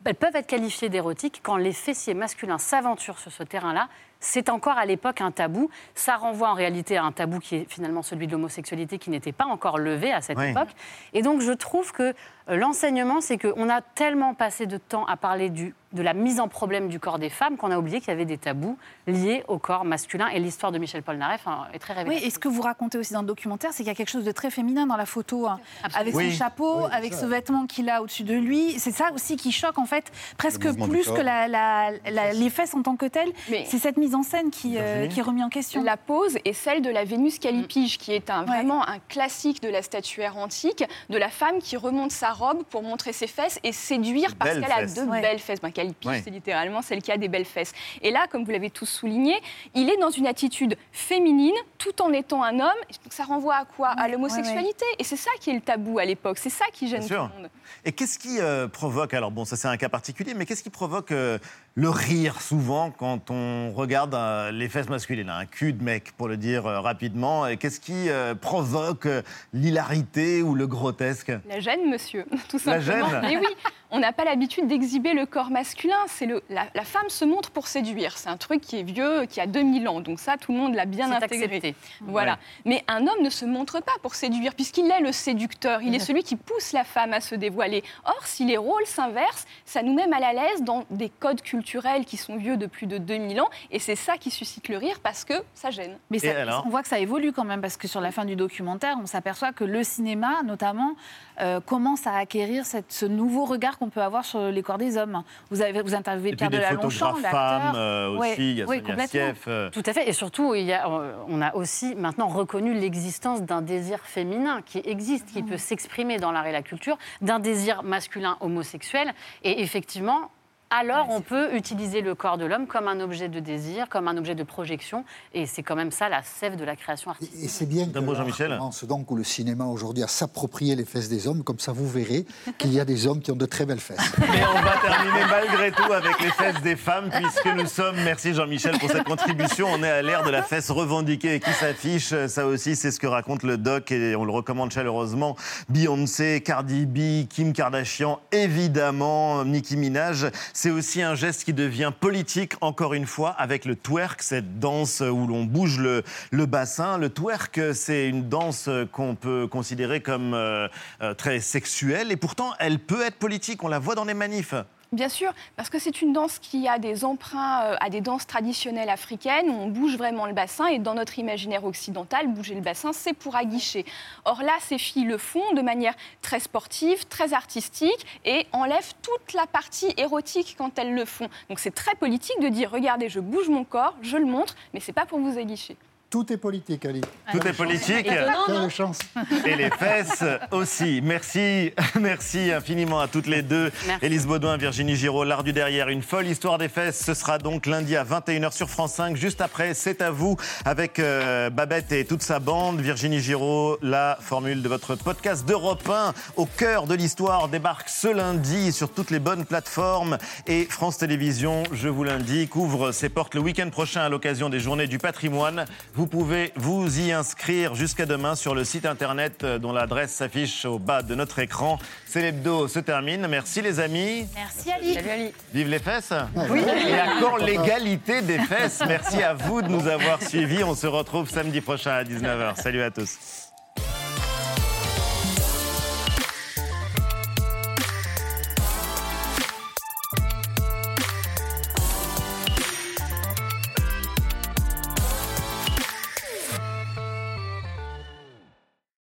Elles 0.03 0.15
peuvent 0.15 0.35
être 0.35 0.47
qualifiées 0.47 0.87
d'érotiques 0.89 1.41
quand 1.43 1.57
les 1.57 1.73
fessiers 1.73 2.13
masculins 2.13 2.57
s'aventurent 2.59 3.19
sur 3.19 3.31
ce 3.31 3.43
terrain-là. 3.43 3.89
C'est 4.19 4.49
encore 4.49 4.77
à 4.77 4.85
l'époque 4.85 5.21
un 5.21 5.31
tabou. 5.31 5.69
Ça 5.95 6.15
renvoie 6.15 6.49
en 6.49 6.53
réalité 6.55 6.97
à 6.97 7.03
un 7.03 7.11
tabou 7.11 7.39
qui 7.39 7.55
est 7.57 7.65
finalement 7.69 8.01
celui 8.01 8.27
de 8.27 8.31
l'homosexualité 8.31 8.97
qui 8.97 9.09
n'était 9.09 9.31
pas 9.31 9.45
encore 9.45 9.77
levé 9.77 10.11
à 10.11 10.21
cette 10.21 10.37
Oui. 10.37 10.49
époque. 10.49 10.69
Et 11.13 11.21
donc 11.21 11.41
je 11.41 11.51
trouve 11.51 11.91
que 11.91 12.13
euh, 12.49 12.55
l'enseignement, 12.55 13.19
c'est 13.21 13.37
qu'on 13.37 13.69
a 13.69 13.81
tellement 13.81 14.33
passé 14.33 14.65
de 14.67 14.77
temps 14.77 15.05
à 15.05 15.17
parler 15.17 15.49
du, 15.49 15.75
de 15.91 16.01
la 16.01 16.13
mise 16.13 16.39
en 16.39 16.47
problème 16.47 16.87
du 16.87 16.97
corps 16.99 17.19
des 17.19 17.29
femmes 17.29 17.57
qu'on 17.57 17.71
a 17.71 17.77
oublié 17.77 17.99
qu'il 17.99 18.07
y 18.07 18.11
avait 18.11 18.23
des 18.25 18.37
tabous 18.37 18.77
liés 19.05 19.43
au 19.49 19.59
corps 19.59 19.83
masculin. 19.83 20.27
Et 20.29 20.39
l'histoire 20.39 20.71
de 20.71 20.77
Michel 20.77 21.03
Polnareff 21.03 21.45
hein, 21.45 21.67
est 21.73 21.79
très 21.79 21.93
Oui, 21.93 21.99
révélatrice. 21.99 22.27
et 22.27 22.31
ce 22.33 22.39
que 22.39 22.47
vous 22.47 22.61
racontez 22.61 22.97
aussi 22.97 23.11
dans 23.13 23.21
le 23.21 23.27
documentaire, 23.27 23.71
c'est 23.71 23.79
qu'il 23.83 23.87
y 23.87 23.89
a 23.89 23.95
quelque 23.95 24.09
chose 24.09 24.23
de 24.23 24.31
très 24.31 24.49
féminin 24.49 24.87
dans 24.87 24.95
la 24.95 25.05
photo, 25.05 25.45
hein, 25.47 25.59
avec 25.93 26.15
Oui. 26.15 26.31
son 26.31 26.37
chapeau, 26.37 26.83
Oui, 26.85 26.89
avec 26.91 27.13
ça. 27.13 27.21
ce 27.21 27.25
vêtement 27.25 27.65
qu'il 27.67 27.89
a 27.89 28.01
au-dessus 28.01 28.23
de 28.23 28.33
lui. 28.35 28.79
C'est 28.79 28.91
ça 28.91 29.11
aussi 29.13 29.35
qui 29.35 29.51
choque, 29.51 29.77
en 29.77 29.85
fait, 29.85 30.09
presque 30.37 30.71
plus 30.87 31.11
que 31.11 31.21
la- 31.21 31.47
la- 31.49 31.91
la- 32.09 32.31
les 32.33 32.49
fesses 32.49 32.73
en 32.73 32.81
tant 32.81 32.95
que 32.95 33.05
telles. 33.07 33.31
Mais- 33.49 33.65
C'est 33.65 33.77
cette 33.79 33.97
mise 33.97 34.06
en 34.15 34.23
scène 34.23 34.49
qui, 34.51 34.77
euh, 34.77 35.07
qui 35.07 35.19
est 35.19 35.23
remise 35.23 35.43
en 35.43 35.49
question. 35.49 35.83
La 35.83 35.97
pose 35.97 36.37
est 36.45 36.53
celle 36.53 36.81
de 36.81 36.89
la 36.89 37.03
Vénus 37.03 37.39
calipige, 37.39 37.97
qui 37.97 38.11
est 38.13 38.29
un, 38.29 38.43
vraiment 38.43 38.87
un 38.87 38.99
classique 39.09 39.61
de 39.61 39.69
la 39.69 39.81
statuaire 39.81 40.37
antique, 40.37 40.83
de 41.09 41.17
la 41.17 41.29
femme 41.29 41.59
qui 41.59 41.77
remonte 41.77 42.11
sa 42.11 42.31
robe 42.31 42.63
pour 42.63 42.83
montrer 42.83 43.13
ses 43.13 43.27
fesses 43.27 43.59
et 43.63 43.71
séduire 43.71 44.35
parce 44.35 44.51
qu'elle 44.53 44.71
a 44.71 44.85
de 44.85 45.01
Ouais. 45.09 45.21
belles 45.21 45.39
fesses. 45.39 45.61
Ben, 45.61 45.71
calipige, 45.71 46.09
Ouais. 46.09 46.21
c'est 46.23 46.29
littéralement 46.31 46.81
celle 46.81 47.01
qui 47.01 47.11
a 47.11 47.17
des 47.17 47.27
belles 47.27 47.45
fesses. 47.45 47.73
Et 48.01 48.11
là, 48.11 48.27
comme 48.29 48.43
vous 48.43 48.51
l'avez 48.51 48.69
tous 48.69 48.85
souligné, 48.85 49.35
il 49.73 49.89
est 49.89 49.97
dans 49.97 50.09
une 50.11 50.27
attitude 50.27 50.75
féminine 50.91 51.55
tout 51.77 52.01
en 52.01 52.11
étant 52.13 52.43
un 52.43 52.59
homme. 52.59 52.79
Donc 53.03 53.11
ça 53.11 53.23
renvoie 53.23 53.55
à 53.55 53.65
quoi? 53.65 53.89
À 53.89 54.07
l'homosexualité. 54.07 54.85
Et 54.99 55.03
c'est 55.03 55.15
ça 55.17 55.31
qui 55.39 55.49
est 55.49 55.53
le 55.53 55.61
tabou 55.61 55.99
à 55.99 56.05
l'époque. 56.05 56.37
C'est 56.37 56.49
ça 56.49 56.65
qui 56.73 56.87
gêne 56.87 56.99
Bien 57.05 57.07
tout 57.07 57.13
le 57.35 57.41
monde. 57.41 57.49
Et 57.85 57.91
qu'est-ce 57.91 58.17
qui 58.19 58.39
euh, 58.39 58.67
provoque, 58.67 59.13
alors 59.13 59.31
bon, 59.31 59.45
ça 59.45 59.55
c'est 59.55 59.67
un 59.67 59.77
cas 59.77 59.89
particulier, 59.89 60.33
mais 60.33 60.45
qu'est-ce 60.45 60.63
qui 60.63 60.69
provoque 60.69 61.11
euh, 61.11 61.37
le 61.77 61.91
rire 61.91 62.41
souvent 62.41 62.89
quand 62.89 63.29
on 63.29 63.71
regarde 63.71 64.15
euh, 64.15 64.49
les 64.51 64.67
fesses 64.67 64.89
masculines 64.89 65.29
Un 65.29 65.45
cul 65.45 65.73
de 65.73 65.83
mec, 65.83 66.11
pour 66.17 66.27
le 66.27 66.35
dire 66.35 66.65
euh, 66.65 66.79
rapidement. 66.79 67.45
Et 67.45 67.57
qu'est-ce 67.57 67.79
qui 67.79 68.09
euh, 68.09 68.33
provoque 68.33 69.07
l'hilarité 69.53 70.41
ou 70.41 70.55
le 70.55 70.65
grotesque? 70.65 71.31
La 71.47 71.59
gêne, 71.59 71.87
monsieur, 71.87 72.25
tout 72.49 72.59
La 72.65 72.81
simplement. 72.81 73.09
gêne 73.11 73.21
Mais 73.21 73.37
oui, 73.37 73.45
on 73.91 73.99
n'a 73.99 74.11
pas 74.11 74.25
l'habitude 74.25 74.67
d'exhiber 74.67 75.13
le 75.13 75.25
corps 75.25 75.49
masculin. 75.49 75.95
C'est 76.07 76.27
la, 76.49 76.65
la 76.75 76.83
femme 76.83 77.09
se 77.09 77.23
montre 77.25 77.51
pour 77.51 77.67
séduire. 77.67 78.17
C'est 78.17 78.29
un 78.29 78.37
truc 78.37 78.61
qui 78.61 78.77
est 78.79 78.83
vieux, 78.83 79.25
qui 79.25 79.39
a 79.39 79.47
2000 79.47 79.87
ans. 79.87 80.01
Donc 80.01 80.19
ça, 80.19 80.35
tout 80.37 80.51
le 80.51 80.57
monde 80.57 80.75
l'a 80.75 80.85
bien 80.85 81.07
C'est 81.07 81.23
intégré. 81.23 81.45
accepté. 81.57 81.75
Voilà. 82.01 82.33
Ouais. 82.33 82.37
Mais 82.65 82.83
un 82.87 83.07
homme 83.07 83.21
ne 83.21 83.29
se 83.29 83.45
montre 83.45 83.81
pas 83.81 83.93
pour 84.01 84.15
séduire, 84.15 84.55
puisqu'il 84.55 84.91
est 84.91 84.99
le 84.99 85.11
séducteur. 85.11 85.81
Il 85.81 85.95
est 85.95 85.99
celui 85.99 86.23
qui 86.23 86.35
pousse 86.35 86.73
la 86.73 86.83
femme 86.83 87.13
à 87.13 87.21
se 87.21 87.35
dévoiler. 87.35 87.83
Or, 88.05 88.19
si 88.25 88.43
les 88.45 88.57
rôles 88.57 88.85
s'inversent, 88.85 89.45
ça 89.65 89.81
nous 89.83 89.93
met 89.93 90.07
mal 90.07 90.23
à 90.23 90.33
l'aise 90.33 90.61
dans 90.63 90.83
des 90.89 91.09
codes 91.09 91.41
culturels 91.41 92.03
qui 92.05 92.17
sont 92.17 92.35
vieux 92.35 92.57
de 92.57 92.65
plus 92.65 92.87
de 92.87 92.97
2000 92.97 93.39
ans. 93.41 93.49
Et 93.71 93.79
c'est 93.79 93.95
ça 93.95 94.17
qui 94.17 94.31
suscite 94.31 94.67
le 94.69 94.77
rire 94.77 94.99
parce 95.01 95.23
que 95.23 95.33
ça 95.53 95.69
gêne. 95.71 95.97
Mais 96.11 96.19
ça- 96.19 96.61
on 96.65 96.69
voit 96.69 96.81
que 96.81 96.89
ça 96.89 96.99
évolue 96.99 97.31
quand 97.31 97.45
même, 97.45 97.61
parce 97.61 97.77
que 97.77 97.87
sur 97.87 98.01
la 98.01 98.11
fin 98.11 98.25
du 98.25 98.35
documentaire, 98.35 98.97
on 99.01 99.05
s'aperçoit 99.05 99.53
que 99.53 99.63
le 99.63 99.83
cinéma, 99.83 100.41
notamment, 100.43 100.95
euh, 101.39 101.59
commence 101.61 102.05
à 102.05 102.15
acquérir 102.17 102.65
cette- 102.65 102.91
ce 102.91 103.05
nouveau 103.05 103.45
regard 103.45 103.76
regard 103.77 103.79
qu'on 103.79 103.89
peut 103.89 104.01
avoir 104.01 104.25
sur 104.25 104.51
les 104.51 104.61
corps 104.61 104.77
des 104.77 104.97
hommes. 104.97 105.23
Vous 105.49 105.61
avez 105.61 105.81
vous 105.81 105.95
interviewez 105.95 106.35
Pierre 106.35 106.49
des 106.49 106.57
de 106.57 106.61
la 106.61 106.73
Longchamp, 106.73 107.15
l'acteur. 107.21 107.73
euh, 107.75 108.09
aussi, 108.09 108.19
Ouais, 108.19 108.35
il 108.39 108.53
y 108.53 108.61
a 108.61 108.65
oui, 108.65 108.77
Sonia 108.77 108.89
complètement. 108.89 109.07
Sieff, 109.07 109.43
euh, 109.47 109.69
Tout 109.69 109.83
à 109.85 109.93
fait. 109.93 110.09
Et 110.09 110.13
surtout, 110.13 110.55
il 110.55 110.65
y 110.65 110.73
a, 110.73 110.87
euh, 110.89 111.13
on 111.27 111.41
a 111.41 111.53
aussi 111.55 111.95
maintenant 111.95 112.27
reconnu 112.27 112.73
l'existence 112.73 113.41
d'un 113.43 113.61
désir 113.61 113.99
féminin 114.03 114.61
qui 114.65 114.81
existe, 114.83 115.27
qui 115.31 115.43
peut 115.43 115.57
s'exprimer 115.57 116.17
dans 116.17 116.31
l'art 116.31 116.47
et 116.47 116.51
la 116.51 116.61
culture, 116.61 116.97
d'un 117.21 117.39
désir 117.39 117.83
masculin 117.83 118.37
homosexuel. 118.41 119.13
Et 119.43 119.61
effectivement, 119.61 120.31
alors 120.69 121.07
on 121.09 121.21
peut 121.21 121.55
utiliser 121.55 122.01
le 122.01 122.13
corps 122.13 122.37
de 122.37 122.45
l'homme 122.45 122.67
comme 122.67 122.87
un 122.87 122.99
objet 122.99 123.29
de 123.29 123.39
désir, 123.39 123.87
comme 123.89 124.07
un 124.07 124.17
objet 124.17 124.35
de 124.35 124.43
projection. 124.43 125.05
Et 125.33 125.45
c'est 125.45 125.63
quand 125.63 125.75
même 125.75 125.91
ça 125.91 126.09
la 126.09 126.21
sève 126.23 126.55
de 126.55 126.65
la 126.65 126.75
création 126.75 127.11
artistique. 127.11 127.43
Et 127.43 127.47
c'est 127.47 127.65
bien 127.65 127.87
que 127.87 127.99
Jean-Michel. 127.99 128.57
commence 128.57 128.83
donc 128.83 129.09
ou 129.11 129.15
le 129.15 129.23
cinéma 129.23 129.65
aujourd'hui 129.65 130.03
à 130.03 130.07
s'approprier 130.07 130.75
les 130.75 130.85
fesses 130.85 131.09
des 131.09 131.27
hommes, 131.27 131.43
comme 131.43 131.59
ça 131.59 131.71
vous 131.71 131.87
verrez 131.87 132.25
qu'il 132.57 132.73
y 132.73 132.79
a 132.79 132.85
des 132.85 133.07
hommes 133.07 133.21
qui 133.21 133.31
ont 133.31 133.35
de 133.35 133.45
très 133.45 133.65
belles 133.65 133.79
fesses. 133.79 134.11
Mais 134.19 134.43
on 134.43 134.61
va 134.61 134.77
terminer 134.77 135.25
malgré 135.29 135.71
tout 135.71 135.91
avec 135.91 136.19
les 136.21 136.31
fesses 136.31 136.61
des 136.61 136.75
femmes, 136.75 137.09
puisque 137.11 137.47
nous 137.55 137.67
sommes, 137.67 137.95
merci 138.03 138.33
Jean-Michel 138.33 138.77
pour 138.77 138.91
cette 138.91 139.05
contribution, 139.05 139.67
on 139.71 139.83
est 139.83 139.89
à 139.89 140.01
l'ère 140.01 140.23
de 140.23 140.31
la 140.31 140.43
fesse 140.43 140.69
revendiquée 140.69 141.35
et 141.35 141.39
qui 141.39 141.51
s'affiche. 141.51 142.13
Ça 142.27 142.45
aussi, 142.45 142.75
c'est 142.75 142.91
ce 142.91 142.99
que 142.99 143.07
raconte 143.07 143.43
le 143.43 143.57
doc 143.57 143.91
et 143.91 144.15
on 144.15 144.25
le 144.25 144.31
recommande 144.31 144.71
chaleureusement. 144.71 145.37
Beyoncé, 145.69 146.41
Cardi 146.41 146.85
B, 146.85 147.27
Kim 147.29 147.53
Kardashian, 147.53 148.19
évidemment, 148.31 149.45
Nicki 149.45 149.77
Minaj. 149.77 150.27
C'est 150.59 150.71
aussi 150.71 151.03
un 151.03 151.13
geste 151.13 151.43
qui 151.43 151.53
devient 151.53 151.91
politique, 151.99 152.55
encore 152.61 152.95
une 152.95 153.05
fois, 153.05 153.29
avec 153.29 153.63
le 153.63 153.75
twerk, 153.75 154.23
cette 154.23 154.57
danse 154.57 155.01
où 155.01 155.27
l'on 155.27 155.43
bouge 155.43 155.77
le, 155.79 156.45
bassin. 156.47 156.97
Le 156.97 157.09
twerk, 157.09 157.61
c'est 157.75 158.09
une 158.09 158.27
danse 158.27 158.67
qu'on 158.91 159.13
peut 159.13 159.45
considérer 159.45 160.01
comme 160.01 160.33
euh, 160.33 160.67
euh, 161.03 161.13
très 161.13 161.41
sexuelle 161.41 162.11
et 162.11 162.15
pourtant, 162.15 162.53
elle 162.57 162.79
peut 162.79 163.05
être 163.05 163.17
politique. 163.17 163.63
On 163.63 163.67
la 163.67 163.77
voit 163.77 163.93
dans 163.93 164.05
les 164.05 164.15
manifs. 164.15 164.55
Bien 164.93 165.09
sûr, 165.09 165.33
parce 165.57 165.69
que 165.69 165.79
c'est 165.79 166.01
une 166.01 166.13
danse 166.13 166.39
qui 166.39 166.65
a 166.65 166.79
des 166.79 167.03
emprunts 167.03 167.63
euh, 167.65 167.75
à 167.81 167.89
des 167.89 167.99
danses 167.99 168.25
traditionnelles 168.25 168.89
africaines 168.89 169.49
où 169.49 169.53
on 169.53 169.67
bouge 169.67 169.97
vraiment 169.97 170.25
le 170.25 170.31
bassin 170.31 170.67
et 170.67 170.79
dans 170.79 170.93
notre 170.93 171.19
imaginaire 171.19 171.65
occidental, 171.65 172.29
bouger 172.29 172.55
le 172.55 172.61
bassin, 172.61 172.93
c'est 172.93 173.11
pour 173.11 173.35
aguicher. 173.35 173.85
Or 174.23 174.41
là, 174.43 174.53
ces 174.61 174.77
filles 174.77 175.03
le 175.03 175.17
font 175.17 175.53
de 175.53 175.61
manière 175.61 175.93
très 176.21 176.39
sportive, 176.39 177.05
très 177.07 177.33
artistique 177.33 178.05
et 178.23 178.47
enlèvent 178.53 178.93
toute 179.01 179.33
la 179.33 179.45
partie 179.45 179.93
érotique 179.97 180.55
quand 180.57 180.79
elles 180.79 180.93
le 180.93 181.03
font. 181.03 181.27
Donc 181.49 181.59
c'est 181.59 181.75
très 181.75 181.95
politique 181.95 182.39
de 182.39 182.47
dire 182.47 182.71
regardez, 182.71 183.09
je 183.09 183.19
bouge 183.19 183.49
mon 183.49 183.65
corps, 183.65 183.95
je 184.01 184.15
le 184.15 184.25
montre, 184.25 184.55
mais 184.73 184.79
c'est 184.79 184.93
pas 184.93 185.05
pour 185.05 185.19
vous 185.19 185.37
aguicher. 185.37 185.75
Tout 186.09 186.31
est 186.31 186.37
politique, 186.37 186.85
Ali. 186.85 187.01
Tout 187.33 187.45
est 187.45 187.51
politique. 187.51 188.05
Quelle 188.05 188.69
chance. 188.69 188.99
Et 189.45 189.57
les 189.57 189.69
fesses 189.69 190.23
aussi. 190.51 191.01
Merci, 191.03 191.73
merci 191.99 192.49
infiniment 192.53 193.01
à 193.01 193.09
toutes 193.09 193.27
les 193.27 193.41
deux. 193.41 193.71
Merci. 193.85 194.05
Élise 194.05 194.25
Baudouin, 194.25 194.55
Virginie 194.55 194.95
Giraud, 194.95 195.25
l'art 195.25 195.43
du 195.43 195.51
derrière. 195.51 195.89
Une 195.89 196.01
folle 196.01 196.27
histoire 196.27 196.59
des 196.59 196.69
fesses. 196.69 197.03
Ce 197.03 197.13
sera 197.13 197.39
donc 197.39 197.65
lundi 197.65 197.97
à 197.97 198.05
21h 198.05 198.53
sur 198.53 198.69
France 198.69 198.93
5. 198.93 199.17
Juste 199.17 199.41
après, 199.41 199.73
c'est 199.73 200.01
à 200.01 200.09
vous 200.09 200.37
avec 200.63 200.99
euh, 200.99 201.49
Babette 201.49 201.91
et 201.91 202.05
toute 202.05 202.21
sa 202.21 202.39
bande. 202.39 202.79
Virginie 202.79 203.19
Giraud, 203.19 203.77
la 203.81 204.17
formule 204.21 204.61
de 204.61 204.69
votre 204.69 204.95
podcast 204.95 205.45
d'Europe 205.45 205.89
1 205.89 206.13
au 206.37 206.45
cœur 206.45 206.87
de 206.87 206.95
l'histoire 206.95 207.49
débarque 207.49 207.89
ce 207.89 208.07
lundi 208.07 208.71
sur 208.71 208.93
toutes 208.93 209.11
les 209.11 209.19
bonnes 209.19 209.43
plateformes. 209.43 210.17
Et 210.47 210.67
France 210.69 210.99
Télévisions, 210.99 211.63
je 211.73 211.89
vous 211.89 212.05
l'indique, 212.05 212.55
ouvre 212.55 212.93
ses 212.93 213.09
portes 213.09 213.35
le 213.35 213.41
week-end 213.41 213.69
prochain 213.69 214.01
à 214.03 214.09
l'occasion 214.09 214.47
des 214.47 214.61
Journées 214.61 214.87
du 214.87 214.99
patrimoine. 214.99 215.65
Vous 215.97 216.05
pouvez 216.05 216.53
vous 216.55 216.99
y 216.99 217.11
inscrire 217.11 217.73
jusqu'à 217.73 218.05
demain 218.05 218.35
sur 218.35 218.53
le 218.53 218.63
site 218.63 218.85
internet 218.85 219.43
euh, 219.43 219.57
dont 219.57 219.73
l'adresse 219.73 220.11
s'affiche 220.11 220.63
au 220.63 220.77
bas 220.77 221.01
de 221.01 221.15
notre 221.15 221.39
écran. 221.39 221.79
C'est 222.05 222.21
l'hebdo 222.21 222.67
se 222.67 222.77
termine. 222.77 223.25
Merci 223.25 223.63
les 223.63 223.79
amis. 223.79 224.27
Merci 224.35 224.71
Ali. 224.71 224.93
Salut 224.93 225.09
Ali. 225.09 225.33
Vive 225.55 225.69
les 225.69 225.79
fesses. 225.79 226.13
Oui. 226.51 226.61
Et 226.87 226.93
à 226.93 227.19
quand 227.19 227.37
l'égalité 227.37 228.21
des 228.21 228.37
fesses 228.37 228.83
Merci 228.87 229.23
à 229.23 229.33
vous 229.33 229.63
de 229.63 229.69
nous 229.69 229.87
avoir 229.87 230.21
suivis. 230.21 230.63
On 230.63 230.75
se 230.75 230.85
retrouve 230.85 231.31
samedi 231.31 231.61
prochain 231.61 231.93
à 231.93 232.03
19h. 232.03 232.61
Salut 232.61 232.83
à 232.83 232.91
tous. 232.91 233.46